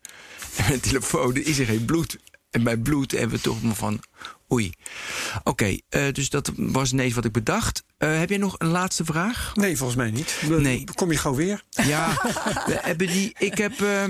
[0.57, 2.19] En met een telefoon is er geen bloed.
[2.51, 4.01] En bij bloed hebben we toch maar van...
[4.53, 4.73] Oei.
[5.45, 7.85] Oké, eh, dus dat was ineens wat ik bedacht.
[7.99, 9.53] Eh, heb jij nog een laatste vraag?
[9.55, 10.43] Nee, volgens mij niet.
[10.49, 10.85] Nee.
[10.95, 11.63] Kom je gauw weer?
[11.71, 12.13] Ja,
[12.67, 13.35] we hebben die.
[13.39, 13.81] Ik heb.
[13.81, 14.05] eh,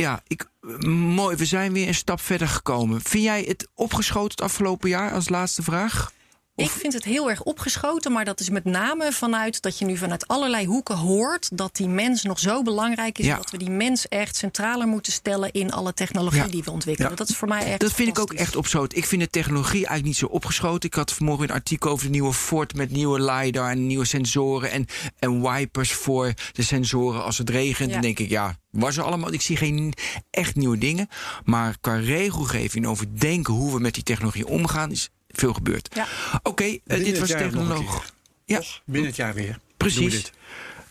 [0.00, 0.50] ja, ik,
[0.86, 1.36] mooi.
[1.36, 3.00] We zijn weer een stap verder gekomen.
[3.00, 6.12] Vind jij het opgeschoten het afgelopen jaar als laatste vraag?
[6.58, 9.96] Ik vind het heel erg opgeschoten, maar dat is met name vanuit dat je nu
[9.96, 13.26] vanuit allerlei hoeken hoort dat die mens nog zo belangrijk is.
[13.26, 13.36] Ja.
[13.36, 16.46] Dat we die mens echt centraler moeten stellen in alle technologie Ja.
[16.48, 17.10] die we ontwikkelen.
[17.10, 17.16] Ja.
[17.16, 17.80] Dat is voor mij echt.
[17.80, 18.98] Dat vind ik ook echt opgeschoten.
[18.98, 20.88] Ik vind de technologie eigenlijk niet zo opgeschoten.
[20.88, 24.70] Ik had vanmorgen een artikel over de nieuwe Ford met nieuwe LiDAR en nieuwe sensoren
[24.70, 24.86] en,
[25.18, 27.92] en wipers voor de sensoren als het regent.
[27.92, 29.32] Dan denk ik, ja, was er allemaal.
[29.32, 29.92] Ik zie geen
[30.30, 31.08] echt nieuwe dingen.
[31.44, 35.94] Maar qua regelgeving over denken hoe we met die technologie omgaan, is veel gebeurd.
[35.94, 36.06] Ja.
[36.42, 38.12] Oké, eh, dit was technoloog.
[38.44, 38.62] Ja?
[38.84, 39.58] Binnen het jaar weer.
[39.76, 40.10] Precies.
[40.12, 40.32] dit.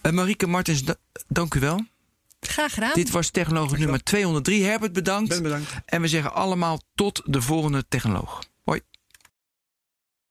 [0.01, 0.95] Eh, Marieke Martens, da-
[1.27, 1.85] dank u wel.
[2.39, 2.91] Graag gedaan.
[2.93, 4.63] Dit was technoloog nummer 203.
[4.63, 5.29] Herbert, bedankt.
[5.29, 5.71] Ben bedankt.
[5.85, 8.43] En we zeggen allemaal tot de volgende technoloog.